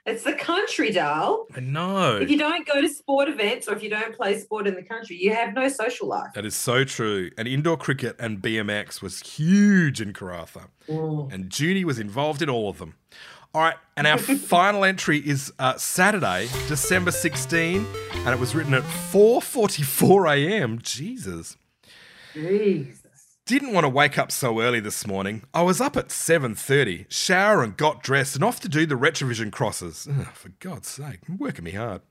It's 0.05 0.23
the 0.23 0.33
country, 0.33 0.91
Dal. 0.91 1.47
I 1.55 1.61
know. 1.61 2.17
If 2.17 2.29
you 2.29 2.37
don't 2.37 2.67
go 2.67 2.81
to 2.81 2.89
sport 2.89 3.29
events 3.29 3.69
or 3.69 3.73
if 3.73 3.81
you 3.81 3.89
don't 3.89 4.13
play 4.13 4.37
sport 4.37 4.67
in 4.67 4.75
the 4.75 4.83
country, 4.83 5.15
you 5.15 5.33
have 5.33 5.53
no 5.53 5.69
social 5.69 6.09
life. 6.09 6.33
That 6.35 6.45
is 6.45 6.55
so 6.55 6.83
true. 6.83 7.31
And 7.37 7.47
indoor 7.47 7.77
cricket 7.77 8.17
and 8.19 8.41
BMX 8.41 9.01
was 9.01 9.21
huge 9.21 10.01
in 10.01 10.11
Karratha. 10.11 10.67
Mm. 10.89 11.31
And 11.31 11.49
Judy 11.49 11.85
was 11.85 11.99
involved 11.99 12.41
in 12.41 12.49
all 12.49 12.67
of 12.69 12.79
them. 12.79 12.95
All 13.55 13.61
right, 13.61 13.75
and 13.95 14.07
our 14.07 14.17
final 14.17 14.83
entry 14.83 15.19
is 15.19 15.53
uh, 15.59 15.77
Saturday, 15.77 16.47
December 16.67 17.11
16, 17.11 17.85
and 18.11 18.29
it 18.29 18.39
was 18.39 18.55
written 18.55 18.73
at 18.73 18.81
4:44 18.81 20.35
a.m. 20.35 20.79
Jesus. 20.81 21.55
Jesus. 22.33 22.99
Didn't 23.45 23.73
want 23.73 23.83
to 23.83 23.89
wake 23.89 24.17
up 24.17 24.31
so 24.31 24.59
early 24.59 24.79
this 24.79 25.05
morning. 25.05 25.43
I 25.53 25.61
was 25.61 25.79
up 25.79 25.95
at 25.95 26.07
7:30, 26.07 27.05
shower 27.09 27.61
and 27.61 27.77
got 27.77 28.01
dressed 28.01 28.33
and 28.33 28.43
off 28.43 28.59
to 28.61 28.69
do 28.69 28.87
the 28.87 28.95
Retravision 28.95 29.51
crosses. 29.51 30.07
Ugh, 30.09 30.25
for 30.33 30.49
God's 30.59 30.87
sake, 30.87 31.19
working 31.37 31.65
me 31.65 31.73
hard. 31.73 32.01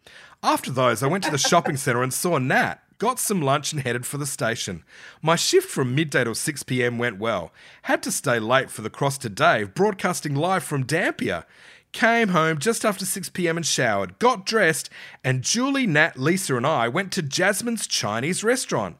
After 0.45 0.71
those, 0.71 1.03
I 1.03 1.09
went 1.09 1.25
to 1.25 1.31
the 1.33 1.39
shopping 1.39 1.77
centre 1.77 2.05
and 2.05 2.15
saw 2.15 2.39
Nat. 2.39 2.79
Got 2.99 3.19
some 3.19 3.41
lunch 3.41 3.73
and 3.73 3.83
headed 3.83 4.07
for 4.07 4.19
the 4.19 4.27
station. 4.27 4.85
My 5.21 5.37
shift 5.37 5.69
from 5.69 5.95
midday 5.95 6.25
till 6.25 6.35
6 6.35 6.63
pm 6.65 6.99
went 6.99 7.19
well. 7.19 7.53
Had 7.83 8.03
to 8.05 8.13
stay 8.13 8.39
late 8.39 8.71
for 8.71 8.83
the 8.83 8.91
cross 8.91 9.19
to 9.19 9.29
Dave, 9.29 9.75
broadcasting 9.75 10.35
live 10.35 10.63
from 10.63 10.85
Dampier. 10.85 11.45
Came 11.93 12.29
home 12.29 12.59
just 12.59 12.85
after 12.85 13.05
6 13.05 13.29
pm 13.31 13.57
and 13.59 13.67
showered, 13.67 14.19
got 14.19 14.47
dressed, 14.47 14.89
and 15.23 15.43
Julie, 15.43 15.87
Nat, 15.87 16.19
Lisa, 16.19 16.57
and 16.57 16.67
I 16.67 16.89
went 16.89 17.13
to 17.13 17.23
Jasmine's 17.23 17.87
Chinese 17.87 18.43
restaurant. 18.43 18.97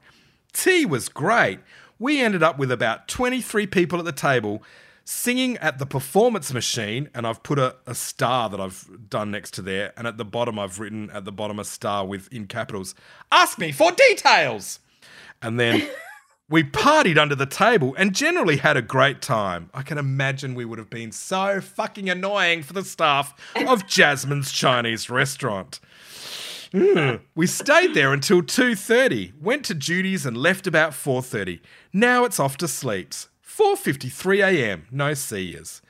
Tea 0.53 0.85
was 0.85 1.09
great. 1.09 1.59
We 1.97 2.21
ended 2.21 2.43
up 2.43 2.59
with 2.59 2.71
about 2.71 3.07
23 3.07 3.65
people 3.67 3.97
at 3.99 4.05
the 4.05 4.11
table 4.11 4.61
singing 5.05 5.57
at 5.57 5.79
the 5.79 5.85
performance 5.85 6.53
machine, 6.53 7.09
and 7.13 7.27
I've 7.27 7.43
put 7.43 7.59
a, 7.59 7.75
a 7.85 7.95
star 7.95 8.49
that 8.49 8.59
I've 8.59 9.09
done 9.09 9.31
next 9.31 9.51
to 9.55 9.61
there, 9.61 9.93
and 9.97 10.07
at 10.07 10.17
the 10.17 10.25
bottom 10.25 10.57
I've 10.57 10.79
written 10.79 11.09
at 11.11 11.25
the 11.25 11.31
bottom 11.31 11.59
a 11.59 11.63
star 11.63 12.05
with 12.05 12.31
in 12.31 12.47
capitals, 12.47 12.95
ask 13.31 13.57
me 13.59 13.71
for 13.71 13.91
details. 13.91 14.79
And 15.41 15.59
then 15.59 15.87
we 16.49 16.63
partied 16.63 17.17
under 17.17 17.35
the 17.35 17.45
table 17.45 17.95
and 17.97 18.13
generally 18.13 18.57
had 18.57 18.77
a 18.77 18.81
great 18.81 19.21
time. 19.21 19.69
I 19.73 19.81
can 19.81 19.97
imagine 19.97 20.55
we 20.55 20.65
would 20.65 20.79
have 20.79 20.89
been 20.89 21.11
so 21.11 21.61
fucking 21.61 22.09
annoying 22.09 22.63
for 22.63 22.73
the 22.73 22.83
staff 22.83 23.33
of 23.55 23.87
Jasmine's 23.87 24.51
Chinese 24.51 25.09
restaurant. 25.09 25.79
Mm. 26.73 27.21
We 27.35 27.45
stayed 27.45 27.93
there 27.93 28.13
until 28.13 28.41
2:30. 28.41 29.39
Went 29.39 29.63
to 29.65 29.75
Judy's 29.75 30.25
and 30.25 30.35
left 30.35 30.65
about 30.65 30.91
4:30. 30.91 31.59
Now 31.93 32.25
it's 32.25 32.39
off 32.39 32.57
to 32.57 32.67
sleeps. 32.67 33.29
4:53 33.57 34.43
a.m. 34.43 34.87
No 34.91 35.13
seers. 35.13 35.81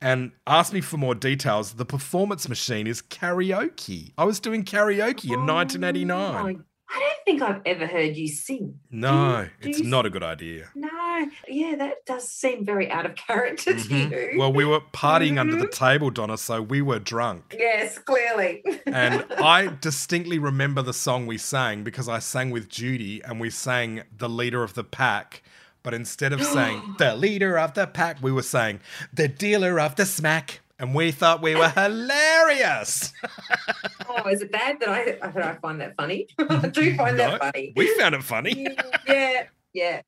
And 0.00 0.32
asked 0.46 0.74
me 0.74 0.82
for 0.82 0.98
more 0.98 1.14
details. 1.14 1.74
The 1.74 1.86
performance 1.86 2.48
machine 2.48 2.86
is 2.86 3.00
karaoke. 3.00 4.12
I 4.18 4.24
was 4.24 4.40
doing 4.40 4.62
karaoke 4.64 5.32
in 5.32 5.46
1989. 5.46 6.56
Oh, 6.58 6.62
I 6.88 7.00
don't 7.00 7.24
think 7.24 7.42
I've 7.42 7.62
ever 7.64 7.86
heard 7.86 8.14
you 8.14 8.28
sing. 8.28 8.78
No, 8.90 9.48
do 9.62 9.68
it's 9.70 9.78
you- 9.80 9.86
not 9.86 10.04
a 10.06 10.10
good 10.10 10.22
idea. 10.22 10.68
No, 10.74 11.26
yeah, 11.48 11.74
that 11.76 12.04
does 12.04 12.28
seem 12.28 12.64
very 12.64 12.90
out 12.90 13.06
of 13.06 13.16
character 13.16 13.72
to 13.74 13.80
you. 13.80 14.06
Mm-hmm. 14.08 14.38
Well, 14.38 14.52
we 14.52 14.64
were 14.66 14.80
partying 14.92 15.38
under 15.38 15.56
the 15.56 15.66
table, 15.66 16.10
Donna, 16.10 16.36
so 16.36 16.60
we 16.62 16.82
were 16.82 16.98
drunk. 16.98 17.56
yes, 17.58 17.98
clearly. 17.98 18.62
And 18.86 19.24
I 19.38 19.72
distinctly 19.80 20.38
remember 20.38 20.82
the 20.82 20.92
song 20.92 21.26
we 21.26 21.38
sang 21.38 21.82
because 21.82 22.08
I 22.08 22.18
sang 22.18 22.50
with 22.50 22.68
Judy 22.68 23.22
and 23.24 23.40
we 23.40 23.48
sang 23.50 24.02
The 24.16 24.28
Leader 24.28 24.62
of 24.62 24.74
the 24.74 24.84
Pack. 24.84 25.42
But 25.86 25.94
instead 25.94 26.32
of 26.32 26.42
saying 26.56 26.96
The 26.98 27.14
Leader 27.14 27.56
of 27.56 27.74
the 27.74 27.86
Pack, 27.86 28.16
we 28.20 28.32
were 28.32 28.42
saying 28.42 28.80
The 29.14 29.28
Dealer 29.28 29.78
of 29.78 29.94
the 29.94 30.04
Smack. 30.04 30.58
And 30.80 30.96
we 30.96 31.12
thought 31.12 31.40
we 31.40 31.54
were 31.54 31.68
hilarious. 31.68 33.12
oh, 34.08 34.28
is 34.28 34.42
it 34.42 34.50
bad 34.50 34.80
that 34.80 34.88
I, 34.88 35.16
I 35.22 35.54
find 35.54 35.80
that 35.80 35.94
funny? 35.96 36.26
I 36.38 36.66
do 36.66 36.96
find 36.96 37.16
No, 37.16 37.30
that 37.30 37.40
funny. 37.40 37.72
We 37.76 37.86
found 37.94 38.16
it 38.16 38.24
funny. 38.24 38.66
yeah, 39.06 39.44
yeah. 39.72 40.02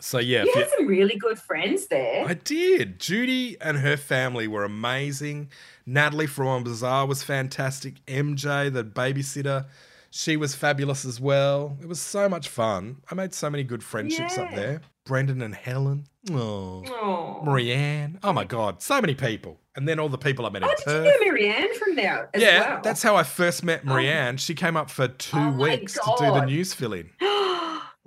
So, 0.00 0.18
yeah. 0.18 0.42
You 0.42 0.52
had 0.56 0.68
some 0.76 0.88
really 0.88 1.16
good 1.16 1.38
friends 1.38 1.86
there. 1.86 2.26
I 2.26 2.34
did. 2.34 2.98
Judy 2.98 3.56
and 3.60 3.78
her 3.78 3.96
family 3.96 4.48
were 4.48 4.64
amazing. 4.64 5.50
Natalie 5.86 6.26
from 6.26 6.64
Bazaar 6.64 7.06
was 7.06 7.22
fantastic. 7.22 8.04
MJ, 8.06 8.72
the 8.72 8.82
babysitter, 8.82 9.66
She 10.14 10.36
was 10.36 10.54
fabulous 10.54 11.06
as 11.06 11.18
well. 11.18 11.78
It 11.80 11.88
was 11.88 11.98
so 11.98 12.28
much 12.28 12.48
fun. 12.48 12.98
I 13.10 13.14
made 13.14 13.32
so 13.32 13.48
many 13.48 13.64
good 13.64 13.82
friendships 13.82 14.36
up 14.36 14.54
there. 14.54 14.82
Brendan 15.06 15.40
and 15.40 15.54
Helen. 15.54 16.04
Oh. 16.30 16.84
Oh. 16.86 17.40
Marianne. 17.42 18.18
Oh 18.22 18.32
my 18.32 18.44
God. 18.44 18.82
So 18.82 19.00
many 19.00 19.14
people. 19.14 19.58
And 19.74 19.88
then 19.88 19.98
all 19.98 20.10
the 20.10 20.18
people 20.18 20.44
I 20.44 20.50
met 20.50 20.62
in 20.62 20.68
Oh, 20.68 20.74
did 20.76 20.86
you 20.86 21.02
know 21.02 21.32
Marianne 21.32 21.74
from 21.78 21.96
there 21.96 22.28
as 22.34 22.42
yeah, 22.42 22.60
well? 22.74 22.80
that's 22.84 23.02
how 23.02 23.16
I 23.16 23.22
first 23.22 23.64
met 23.64 23.80
oh. 23.84 23.88
Marianne. 23.88 24.36
She 24.36 24.54
came 24.54 24.76
up 24.76 24.90
for 24.90 25.08
two 25.08 25.38
Oh 25.38 25.50
weeks 25.52 25.94
to 25.94 26.14
do 26.18 26.26
the 26.26 26.44
news 26.44 26.74
fill 26.74 26.92
in. 26.92 27.10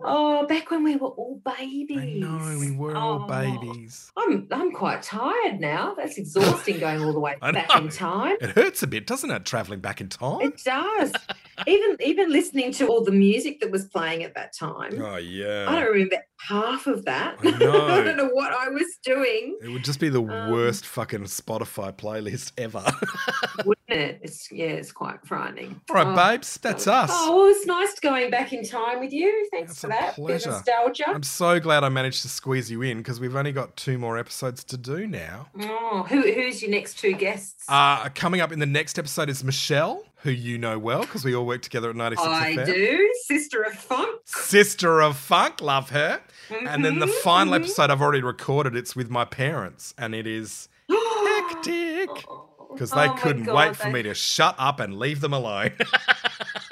oh, 0.03 0.45
back 0.47 0.71
when 0.71 0.84
we 0.84 0.95
were 0.95 1.08
all 1.10 1.41
babies. 1.58 1.97
I 1.99 2.05
know, 2.19 2.58
we 2.60 2.71
were 2.71 2.95
all 2.95 3.23
Oh. 3.23 3.27
babies. 3.27 4.12
I'm 4.17 4.47
I'm 4.51 4.71
quite 4.71 5.01
tired 5.01 5.60
now. 5.60 5.93
That's 5.95 6.17
exhausting 6.17 6.79
going 6.79 7.01
all 7.03 7.13
the 7.13 7.19
way 7.19 7.36
back 7.41 7.69
know. 7.69 7.75
in 7.77 7.89
time. 7.89 8.38
It 8.41 8.51
hurts 8.51 8.84
a 8.84 8.88
bit, 8.88 9.08
doesn't 9.08 9.29
it, 9.31 9.45
traveling 9.45 9.79
back 9.79 10.01
in 10.01 10.10
time? 10.10 10.41
It 10.41 10.63
does. 10.63 11.13
even 11.67 11.95
even 12.03 12.31
listening 12.31 12.71
to 12.73 12.88
all 12.88 13.03
the 13.03 13.12
music 13.12 13.60
that 13.62 13.71
was 13.71 13.86
playing 13.86 14.23
at 14.23 14.34
that 14.36 14.53
time. 14.53 15.01
Oh, 15.01 15.17
yeah. 15.17 15.65
I 15.69 15.79
don't 15.79 15.91
remember 15.93 16.17
half 16.39 16.86
of 16.88 17.05
that. 17.05 17.38
I 17.43 17.49
know. 17.58 17.88
I 17.88 18.03
don't 18.03 18.17
know 18.17 18.27
what 18.29 18.51
I 18.53 18.69
was 18.69 18.97
doing, 19.03 19.58
It 19.63 19.69
would 19.69 19.84
just 19.84 19.99
be 19.99 20.10
the 20.10 20.21
Um, 20.21 20.51
worst 20.51 20.86
fucking 20.86 21.23
Spotify 21.23 21.95
playlist 21.95 22.51
ever. 22.58 22.84
wouldn't 23.65 23.77
it? 23.89 24.19
It's 24.23 24.51
yeah, 24.51 24.65
it's 24.67 24.91
quite 24.91 25.25
frightening. 25.25 25.79
All 25.89 25.95
right, 25.95 26.08
Oh, 26.08 26.15
babes, 26.15 26.58
that's 26.62 26.88
us. 26.88 27.10
Oh, 27.13 27.38
well, 27.38 27.47
it's 27.55 27.65
nice 27.65 27.99
going 27.99 28.29
back 28.29 28.51
in 28.53 28.63
time 28.65 28.99
with 28.99 29.13
you. 29.13 29.47
Thanks 29.51 29.81
That's 29.81 29.85
a 29.86 29.89
that. 29.89 30.15
Pleasure. 30.15 30.50
nostalgia. 30.52 31.04
I'm 31.10 31.24
so 31.24 31.60
glad 31.60 31.84
I 31.84 31.89
managed 31.89 32.21
to 32.24 32.30
squeeze 32.30 32.69
you 32.71 32.82
in 32.82 32.98
because 32.98 33.19
we've 33.19 33.36
only 33.36 33.52
got 33.52 33.76
two 33.76 33.98
more 33.98 34.17
episodes 34.17 34.63
to 34.65 34.78
do 34.78 35.08
now. 35.08 35.48
Oh, 35.62 36.06
who, 36.10 36.21
who's 36.21 36.62
your 36.62 36.71
next 36.71 37.00
two 37.00 37.13
guests? 37.13 37.65
Uh, 37.67 38.10
coming 38.10 38.41
up 38.41 38.52
in 38.52 38.60
the 38.60 38.65
next 38.65 39.00
episode 39.00 39.30
is 39.30 39.43
Michelle, 39.43 40.04
who 40.17 40.32
you 40.32 40.58
know 40.58 40.78
well 40.80 41.02
because 41.02 41.24
we 41.26 41.36
all 41.36 41.45
work 41.45 41.62
together 41.62 41.89
at 41.89 41.95
96 41.95 42.28
I 42.28 42.56
FM. 42.56 42.65
do. 42.65 43.13
Sister 43.26 43.62
of 43.63 43.74
Funk. 43.74 44.21
Sister 44.26 45.02
of 45.02 45.17
Funk, 45.17 45.62
love 45.62 45.89
her. 45.91 46.21
And 46.50 46.86
then 46.86 47.00
the 47.00 47.08
Mhm, 47.08 47.21
final 47.21 47.54
mhm. 47.54 47.62
episode 47.62 47.89
I've 47.89 48.02
already 48.02 48.21
recorded, 48.21 48.76
it's 48.76 48.95
with 48.95 49.10
my 49.10 49.26
parents, 49.26 49.93
and 49.98 50.13
it 50.13 50.28
is 50.28 50.69
hectic 50.89 52.10
because 52.71 52.91
they 52.91 53.08
Oh 53.08 53.13
couldn't 53.15 53.43
God, 53.45 53.56
wait 53.56 53.76
for 53.76 53.84
they- 53.86 53.91
me 53.93 54.04
to 54.04 54.13
shut 54.13 54.56
up 54.58 54.80
and 54.80 55.00
leave 55.00 55.21
them 55.21 55.34
alone. 55.34 55.71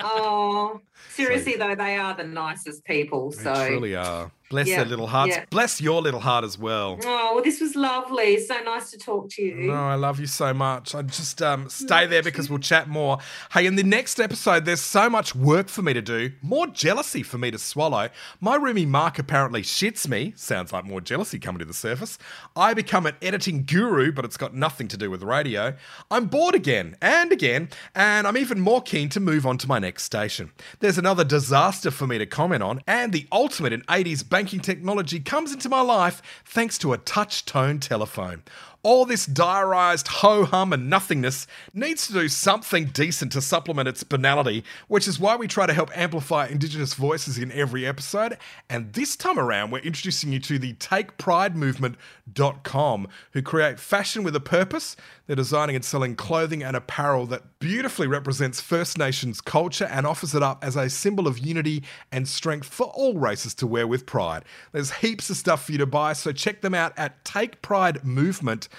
Oh, 0.05 0.81
seriously 1.13 1.55
though, 1.55 1.75
they 1.75 1.97
are 1.97 2.15
the 2.15 2.23
nicest 2.23 2.83
people. 2.85 3.31
they 3.31 3.43
So. 3.43 3.67
truly 3.67 3.95
are. 3.95 4.31
Bless 4.53 4.67
Yeah, 4.67 4.77
their 4.77 4.85
little 4.85 5.07
hearts. 5.07 5.35
yeah. 5.35 5.45
Bless 5.49 5.81
your 5.81 5.99
little 5.99 6.19
heart 6.19 6.43
as 6.45 6.59
well. 6.59 6.99
Oh, 7.03 7.31
well, 7.33 7.43
this 7.43 7.59
was 7.59 7.75
lovely. 7.75 8.39
So 8.39 8.55
nice 8.61 8.91
to 8.91 8.99
talk 8.99 9.29
to 9.31 9.41
you. 9.41 9.55
No, 9.55 9.73
I 9.73 9.95
love 9.95 10.19
you 10.19 10.27
so 10.27 10.53
much. 10.53 10.93
I 10.93 11.01
just 11.01 11.41
um, 11.41 11.69
stay 11.69 12.05
there 12.05 12.21
because 12.21 12.51
we'll 12.51 12.59
chat 12.59 12.87
more. 12.87 13.17
Hey, 13.51 13.65
in 13.65 13.77
the 13.77 13.81
next 13.83 14.19
episode, 14.19 14.65
there's 14.65 14.79
so 14.79 15.09
much 15.09 15.33
work 15.33 15.69
for 15.69 15.81
me 15.81 15.91
to 15.93 16.03
do, 16.03 16.31
more 16.43 16.67
jealousy 16.67 17.23
for 17.23 17.39
me 17.39 17.49
to 17.49 17.57
swallow. 17.57 18.09
My 18.39 18.59
roomie 18.59 18.87
Mark 18.87 19.17
apparently 19.17 19.63
shits 19.63 20.07
me. 20.07 20.33
Sounds 20.35 20.71
like 20.71 20.85
more 20.85 21.01
jealousy 21.01 21.39
coming 21.39 21.57
to 21.57 21.65
the 21.65 21.73
surface. 21.73 22.19
I 22.55 22.75
become 22.75 23.07
an 23.07 23.15
editing 23.23 23.63
guru, 23.65 24.11
but 24.11 24.23
it's 24.23 24.37
got 24.37 24.53
nothing 24.53 24.87
to 24.89 24.97
do 24.97 25.09
with 25.09 25.23
radio. 25.23 25.73
I'm 26.11 26.27
bored 26.27 26.53
again 26.53 26.95
and 27.01 27.31
again, 27.31 27.69
and 27.95 28.27
I'm 28.27 28.37
even 28.37 28.59
more 28.59 28.83
keen 28.83 29.09
to 29.09 29.19
move 29.19 29.47
on 29.47 29.57
to 29.57 29.67
my 29.67 29.79
next 29.79 30.03
station. 30.03 30.51
There's 30.79 30.99
another 30.99 31.23
disaster 31.23 31.89
for 31.89 32.05
me 32.05 32.19
to 32.19 32.27
comment 32.27 32.61
on, 32.61 32.81
and 32.85 33.11
the 33.11 33.25
ultimate 33.31 33.73
in 33.73 33.81
80s 33.83 34.29
banking 34.43 34.59
technology 34.59 35.21
comes 35.21 35.53
into 35.53 35.69
my 35.69 35.79
life 35.79 36.21
thanks 36.43 36.77
to 36.77 36.91
a 36.91 36.97
touch 36.97 37.45
tone 37.45 37.79
telephone. 37.79 38.43
All 38.85 39.05
this 39.05 39.25
diarised 39.25 40.09
ho 40.09 40.43
hum 40.43 40.73
and 40.73 40.89
nothingness 40.89 41.47
needs 41.73 42.05
to 42.07 42.13
do 42.13 42.27
something 42.27 42.87
decent 42.87 43.31
to 43.31 43.41
supplement 43.41 43.87
its 43.87 44.03
banality, 44.03 44.65
which 44.89 45.07
is 45.07 45.21
why 45.21 45.37
we 45.37 45.47
try 45.47 45.65
to 45.65 45.71
help 45.71 45.97
amplify 45.97 46.47
Indigenous 46.47 46.93
voices 46.93 47.37
in 47.37 47.49
every 47.53 47.87
episode. 47.87 48.37
And 48.69 48.91
this 48.91 49.15
time 49.15 49.39
around, 49.39 49.71
we're 49.71 49.79
introducing 49.79 50.33
you 50.33 50.41
to 50.41 50.59
the 50.59 50.73
TakePrideMovement.com, 50.73 53.07
who 53.31 53.41
create 53.41 53.79
fashion 53.79 54.21
with 54.21 54.35
a 54.35 54.41
purpose. 54.41 54.97
They're 55.27 55.37
designing 55.37 55.77
and 55.77 55.85
selling 55.85 56.17
clothing 56.17 56.61
and 56.61 56.75
apparel 56.75 57.25
that 57.27 57.57
beautifully 57.59 58.07
represents 58.07 58.59
First 58.59 58.97
Nations 58.97 59.39
culture 59.39 59.85
and 59.85 60.05
offers 60.05 60.35
it 60.35 60.43
up 60.43 60.61
as 60.61 60.75
a 60.75 60.89
symbol 60.89 61.29
of 61.29 61.39
unity 61.39 61.83
and 62.11 62.27
strength 62.27 62.67
for 62.67 62.87
all 62.87 63.17
races 63.17 63.53
to 63.55 63.65
wear 63.65 63.87
with 63.87 64.05
pride. 64.05 64.43
There's 64.73 64.91
heaps 64.91 65.29
of 65.29 65.37
stuff 65.37 65.67
for 65.67 65.71
you 65.71 65.77
to 65.77 65.85
buy, 65.85 66.11
so 66.11 66.33
check 66.33 66.59
them 66.59 66.73
out 66.73 66.91
at 66.97 67.23
TakePrideMovement.com 67.23 68.72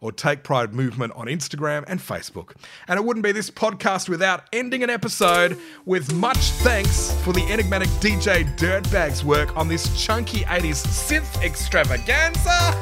or 0.00 0.12
Take 0.12 0.42
Pride 0.42 0.74
Movement 0.74 1.12
on 1.14 1.26
Instagram 1.26 1.84
and 1.86 2.00
Facebook. 2.00 2.54
And 2.88 2.98
it 2.98 3.04
wouldn't 3.04 3.24
be 3.24 3.32
this 3.32 3.50
podcast 3.50 4.08
without 4.08 4.44
ending 4.52 4.82
an 4.82 4.90
episode 4.90 5.58
with 5.84 6.12
much 6.14 6.38
thanks 6.38 7.12
for 7.22 7.32
the 7.32 7.42
enigmatic 7.44 7.88
DJ 8.00 8.44
Dirtbag's 8.56 9.24
work 9.24 9.56
on 9.56 9.68
this 9.68 10.02
chunky 10.02 10.40
80s 10.40 10.86
synth 10.86 11.42
extravaganza. 11.42 12.74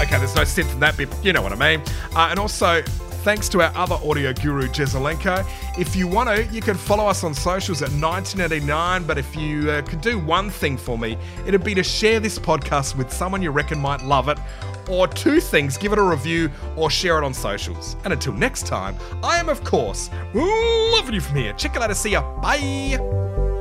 Okay, 0.00 0.18
there's 0.18 0.34
no 0.34 0.42
synth 0.42 0.72
in 0.72 0.80
that 0.80 0.96
bit, 0.96 1.08
you 1.22 1.32
know 1.32 1.42
what 1.42 1.52
I 1.52 1.56
mean. 1.56 1.82
Uh, 2.14 2.28
and 2.30 2.38
also, 2.38 2.82
thanks 3.22 3.48
to 3.50 3.62
our 3.62 3.72
other 3.76 3.94
audio 4.04 4.32
guru, 4.32 4.66
Jezelenko. 4.68 5.46
If 5.78 5.94
you 5.94 6.08
want 6.08 6.28
to, 6.28 6.44
you 6.54 6.60
can 6.60 6.76
follow 6.76 7.06
us 7.06 7.24
on 7.24 7.34
socials 7.34 7.80
at 7.82 7.90
1989. 7.90 9.04
But 9.04 9.18
if 9.18 9.34
you 9.36 9.70
uh, 9.70 9.82
could 9.82 10.00
do 10.00 10.18
one 10.18 10.50
thing 10.50 10.76
for 10.76 10.98
me, 10.98 11.16
it'd 11.46 11.64
be 11.64 11.74
to 11.74 11.82
share 11.82 12.20
this 12.20 12.38
podcast 12.38 12.96
with 12.96 13.12
someone 13.12 13.42
you 13.42 13.50
reckon 13.50 13.78
might 13.78 14.02
love 14.02 14.28
it. 14.28 14.38
Or 14.90 15.06
two 15.06 15.40
things, 15.40 15.76
give 15.76 15.92
it 15.92 15.98
a 15.98 16.02
review 16.02 16.50
or 16.76 16.90
share 16.90 17.18
it 17.18 17.24
on 17.24 17.32
socials. 17.32 17.96
And 18.04 18.12
until 18.12 18.32
next 18.32 18.66
time, 18.66 18.96
I 19.22 19.38
am, 19.38 19.48
of 19.48 19.62
course, 19.62 20.10
loving 20.34 21.14
you 21.14 21.20
from 21.20 21.36
here. 21.36 21.52
Check 21.52 21.76
it 21.76 21.82
out. 21.82 21.96
See 21.96 22.10
ya. 22.10 22.22
Bye. 22.40 23.51